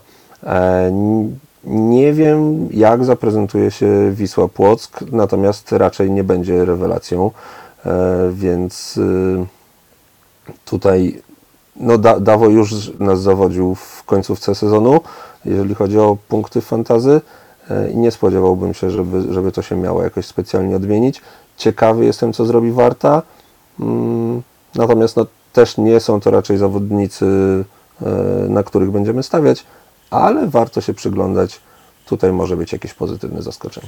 E, 1.65 1.69
nie 1.69 2.13
wiem, 2.13 2.69
jak 2.71 3.05
zaprezentuje 3.05 3.71
się 3.71 4.11
Wisła 4.11 4.47
Płock, 4.47 5.03
natomiast 5.11 5.71
raczej 5.71 6.11
nie 6.11 6.23
będzie 6.23 6.65
rewelacją, 6.65 7.31
e, 7.85 8.29
więc 8.33 8.97
y, 8.97 9.45
tutaj 10.65 11.21
no 11.75 11.97
Dawo 11.97 12.47
już 12.49 12.91
nas 12.99 13.21
zawodził 13.21 13.75
w 13.75 14.03
końcówce 14.03 14.55
sezonu, 14.55 15.01
jeżeli 15.45 15.75
chodzi 15.75 15.99
o 15.99 16.17
punkty 16.27 16.61
fantazy 16.61 17.21
e, 17.69 17.91
i 17.91 17.97
nie 17.97 18.11
spodziewałbym 18.11 18.73
się, 18.73 18.91
żeby, 18.91 19.33
żeby 19.33 19.51
to 19.51 19.61
się 19.61 19.75
miało 19.75 20.03
jakoś 20.03 20.25
specjalnie 20.25 20.75
odmienić. 20.75 21.21
Ciekawy 21.57 22.05
jestem, 22.05 22.33
co 22.33 22.45
zrobi 22.45 22.71
Warta, 22.71 23.21
mm, 23.79 24.41
natomiast 24.75 25.15
no, 25.15 25.25
też 25.53 25.77
nie 25.77 25.99
są 25.99 26.21
to 26.21 26.31
raczej 26.31 26.57
zawodnicy, 26.57 27.25
e, 28.01 28.05
na 28.49 28.63
których 28.63 28.91
będziemy 28.91 29.23
stawiać, 29.23 29.65
ale 30.09 30.47
warto 30.47 30.81
się 30.81 30.93
przyglądać. 30.93 31.59
Tutaj 32.05 32.33
może 32.33 32.57
być 32.57 32.71
jakieś 32.71 32.93
pozytywne 32.93 33.41
zaskoczenie. 33.41 33.87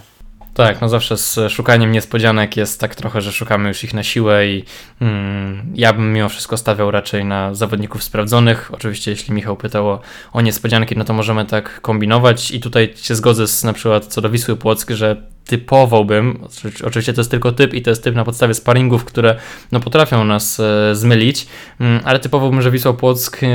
Tak, 0.57 0.81
no 0.81 0.89
zawsze 0.89 1.17
z 1.17 1.39
szukaniem 1.49 1.91
niespodzianek 1.91 2.57
jest 2.57 2.79
tak 2.79 2.95
trochę, 2.95 3.21
że 3.21 3.31
szukamy 3.31 3.67
już 3.67 3.83
ich 3.83 3.93
na 3.93 4.03
siłę 4.03 4.47
i 4.47 4.63
mm, 5.01 5.73
ja 5.75 5.93
bym 5.93 6.13
mimo 6.13 6.29
wszystko 6.29 6.57
stawiał 6.57 6.91
raczej 6.91 7.25
na 7.25 7.53
zawodników 7.53 8.03
sprawdzonych. 8.03 8.69
Oczywiście 8.73 9.11
jeśli 9.11 9.33
Michał 9.33 9.57
pytał 9.57 9.89
o, 9.89 9.99
o 10.33 10.41
niespodzianki, 10.41 10.97
no 10.97 11.03
to 11.03 11.13
możemy 11.13 11.45
tak 11.45 11.81
kombinować 11.81 12.51
i 12.51 12.59
tutaj 12.59 12.93
się 12.95 13.15
zgodzę 13.15 13.47
z 13.47 13.63
na 13.63 13.73
przykład 13.73 14.05
co 14.05 14.21
do 14.21 14.29
Wisły 14.29 14.55
Płock, 14.55 14.89
że 14.89 15.23
typowałbym, 15.47 16.39
oczywiście 16.83 17.13
to 17.13 17.21
jest 17.21 17.31
tylko 17.31 17.51
typ 17.51 17.73
i 17.73 17.81
to 17.81 17.89
jest 17.89 18.03
typ 18.03 18.15
na 18.15 18.23
podstawie 18.23 18.53
sparingów, 18.53 19.05
które 19.05 19.35
no, 19.71 19.79
potrafią 19.79 20.25
nas 20.25 20.59
e, 20.59 20.95
zmylić, 20.95 21.47
mm, 21.79 22.01
ale 22.03 22.19
typowałbym, 22.19 22.61
że 22.61 22.71
Wisła 22.71 22.93
Płock 22.93 23.43
e, 23.43 23.47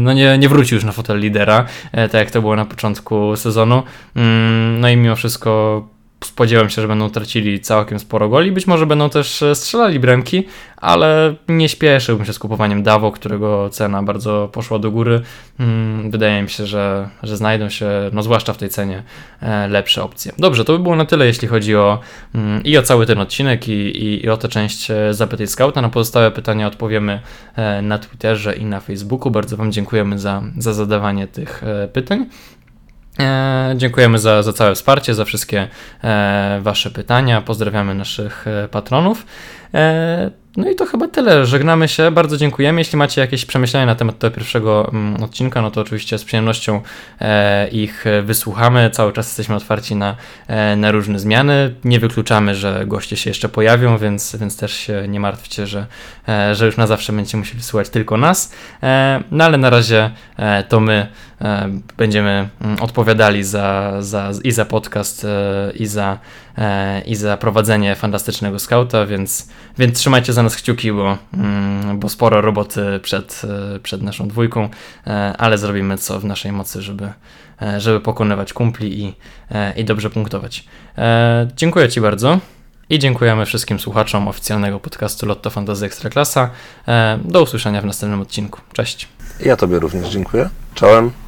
no, 0.00 0.12
nie, 0.12 0.38
nie 0.38 0.48
wróci 0.48 0.74
już 0.74 0.84
na 0.84 0.92
fotel 0.92 1.20
lidera, 1.20 1.66
e, 1.92 2.08
tak 2.08 2.20
jak 2.20 2.30
to 2.30 2.40
było 2.40 2.56
na 2.56 2.64
początku 2.64 3.36
sezonu. 3.36 3.82
Mm, 4.16 4.80
no 4.80 4.88
i 4.88 4.96
mimo 4.96 5.16
wszystko 5.16 5.97
spodziewam 6.24 6.70
się, 6.70 6.82
że 6.82 6.88
będą 6.88 7.10
tracili 7.10 7.60
całkiem 7.60 7.98
sporo 7.98 8.28
goli. 8.28 8.52
Być 8.52 8.66
może 8.66 8.86
będą 8.86 9.10
też 9.10 9.42
e, 9.42 9.54
strzelali 9.54 10.00
bramki, 10.00 10.44
ale 10.76 11.34
nie 11.48 11.68
śpieszyłbym 11.68 12.26
się 12.26 12.32
z 12.32 12.38
kupowaniem 12.38 12.82
Dawo, 12.82 13.12
którego 13.12 13.70
cena 13.70 14.02
bardzo 14.02 14.48
poszła 14.52 14.78
do 14.78 14.90
góry. 14.90 15.20
Mm, 15.60 16.10
wydaje 16.10 16.42
mi 16.42 16.50
się, 16.50 16.66
że, 16.66 17.08
że 17.22 17.36
znajdą 17.36 17.68
się, 17.68 17.90
no 18.12 18.22
zwłaszcza 18.22 18.52
w 18.52 18.56
tej 18.56 18.68
cenie, 18.68 19.02
e, 19.40 19.68
lepsze 19.68 20.02
opcje. 20.02 20.32
Dobrze, 20.38 20.64
to 20.64 20.72
by 20.72 20.78
było 20.78 20.96
na 20.96 21.04
tyle, 21.04 21.26
jeśli 21.26 21.48
chodzi 21.48 21.76
o 21.76 21.98
mm, 22.34 22.64
i 22.64 22.76
o 22.76 22.82
cały 22.82 23.06
ten 23.06 23.18
odcinek, 23.18 23.68
i, 23.68 23.72
i, 23.72 24.24
i 24.24 24.28
o 24.28 24.36
tę 24.36 24.48
część 24.48 24.90
e, 24.90 25.14
Zapytaj 25.14 25.46
Scouta. 25.46 25.82
Na 25.82 25.88
pozostałe 25.88 26.30
pytania 26.30 26.66
odpowiemy 26.66 27.20
na 27.82 27.98
Twitterze 27.98 28.56
i 28.56 28.64
na 28.64 28.80
Facebooku. 28.80 29.30
Bardzo 29.30 29.56
Wam 29.56 29.72
dziękujemy 29.72 30.18
za, 30.18 30.42
za 30.58 30.72
zadawanie 30.72 31.26
tych 31.26 31.62
pytań. 31.92 32.26
E, 33.20 33.74
dziękujemy 33.76 34.18
za, 34.18 34.42
za 34.42 34.52
całe 34.52 34.74
wsparcie, 34.74 35.14
za 35.14 35.24
wszystkie 35.24 35.68
e, 36.04 36.58
Wasze 36.62 36.90
pytania. 36.90 37.40
Pozdrawiamy 37.40 37.94
naszych 37.94 38.46
e, 38.46 38.68
patronów. 38.68 39.26
E, 40.58 40.60
no 40.60 40.70
i 40.70 40.74
to 40.74 40.86
chyba 40.86 41.08
tyle. 41.08 41.46
Żegnamy 41.46 41.88
się. 41.88 42.10
Bardzo 42.10 42.36
dziękujemy. 42.36 42.80
Jeśli 42.80 42.98
macie 42.98 43.20
jakieś 43.20 43.44
przemyślenia 43.44 43.86
na 43.86 43.94
temat 43.94 44.18
tego 44.18 44.36
pierwszego 44.36 44.90
mm, 44.92 45.22
odcinka, 45.22 45.62
no 45.62 45.70
to 45.70 45.80
oczywiście 45.80 46.18
z 46.18 46.24
przyjemnością 46.24 46.80
e, 47.20 47.68
ich 47.68 48.04
wysłuchamy. 48.22 48.90
Cały 48.90 49.12
czas 49.12 49.26
jesteśmy 49.26 49.54
otwarci 49.54 49.94
na, 49.96 50.16
e, 50.46 50.76
na 50.76 50.90
różne 50.90 51.18
zmiany. 51.18 51.74
Nie 51.84 52.00
wykluczamy, 52.00 52.54
że 52.54 52.84
goście 52.86 53.16
się 53.16 53.30
jeszcze 53.30 53.48
pojawią, 53.48 53.98
więc, 53.98 54.36
więc 54.36 54.56
też 54.56 54.72
się 54.72 55.08
nie 55.08 55.20
martwcie, 55.20 55.66
że, 55.66 55.86
e, 56.28 56.54
że 56.54 56.66
już 56.66 56.76
na 56.76 56.86
zawsze 56.86 57.12
będziecie 57.12 57.38
musieli 57.38 57.62
słuchać 57.62 57.88
tylko 57.88 58.16
nas. 58.16 58.52
E, 58.82 59.22
no 59.30 59.44
ale 59.44 59.58
na 59.58 59.70
razie 59.70 60.10
e, 60.36 60.64
to 60.64 60.80
my 60.80 61.06
e, 61.40 61.68
będziemy 61.96 62.48
mm, 62.60 62.76
odpowiadali 62.80 63.44
za, 63.44 63.92
za, 64.00 64.30
i 64.44 64.52
za 64.52 64.64
podcast, 64.64 65.26
i 65.74 65.86
za, 65.86 66.18
i 67.06 67.16
za 67.16 67.36
prowadzenie 67.36 67.96
fantastycznego 67.96 68.58
skauta, 68.58 69.06
więc, 69.06 69.48
więc 69.78 69.98
trzymajcie 69.98 70.32
za 70.32 70.42
nas 70.42 70.47
kciuki, 70.56 70.92
bo, 70.92 71.18
mm, 71.34 71.98
bo 71.98 72.08
sporo 72.08 72.40
roboty 72.40 73.00
przed, 73.02 73.42
e, 73.74 73.78
przed 73.78 74.02
naszą 74.02 74.28
dwójką, 74.28 74.68
e, 75.06 75.34
ale 75.38 75.58
zrobimy 75.58 75.98
co 75.98 76.20
w 76.20 76.24
naszej 76.24 76.52
mocy, 76.52 76.82
żeby, 76.82 77.12
e, 77.62 77.80
żeby 77.80 78.00
pokonywać 78.00 78.52
kumpli 78.52 79.04
i, 79.04 79.14
i 79.76 79.84
dobrze 79.84 80.10
punktować. 80.10 80.64
Dziękuję 81.56 81.88
Ci 81.88 82.00
bardzo. 82.00 82.38
I 82.90 82.98
dziękujemy 82.98 83.46
wszystkim 83.46 83.78
słuchaczom 83.78 84.28
oficjalnego 84.28 84.80
podcastu 84.80 85.26
Lotto 85.26 85.50
Fantasy 85.50 85.86
Ekstraklasa. 85.86 86.50
Do 87.24 87.42
usłyszenia 87.42 87.80
w 87.80 87.84
następnym 87.84 88.20
odcinku. 88.20 88.60
Cześć. 88.72 89.08
Ja 89.40 89.56
Tobie 89.56 89.78
również 89.78 90.08
dziękuję. 90.08 90.48
Czołem. 90.74 91.27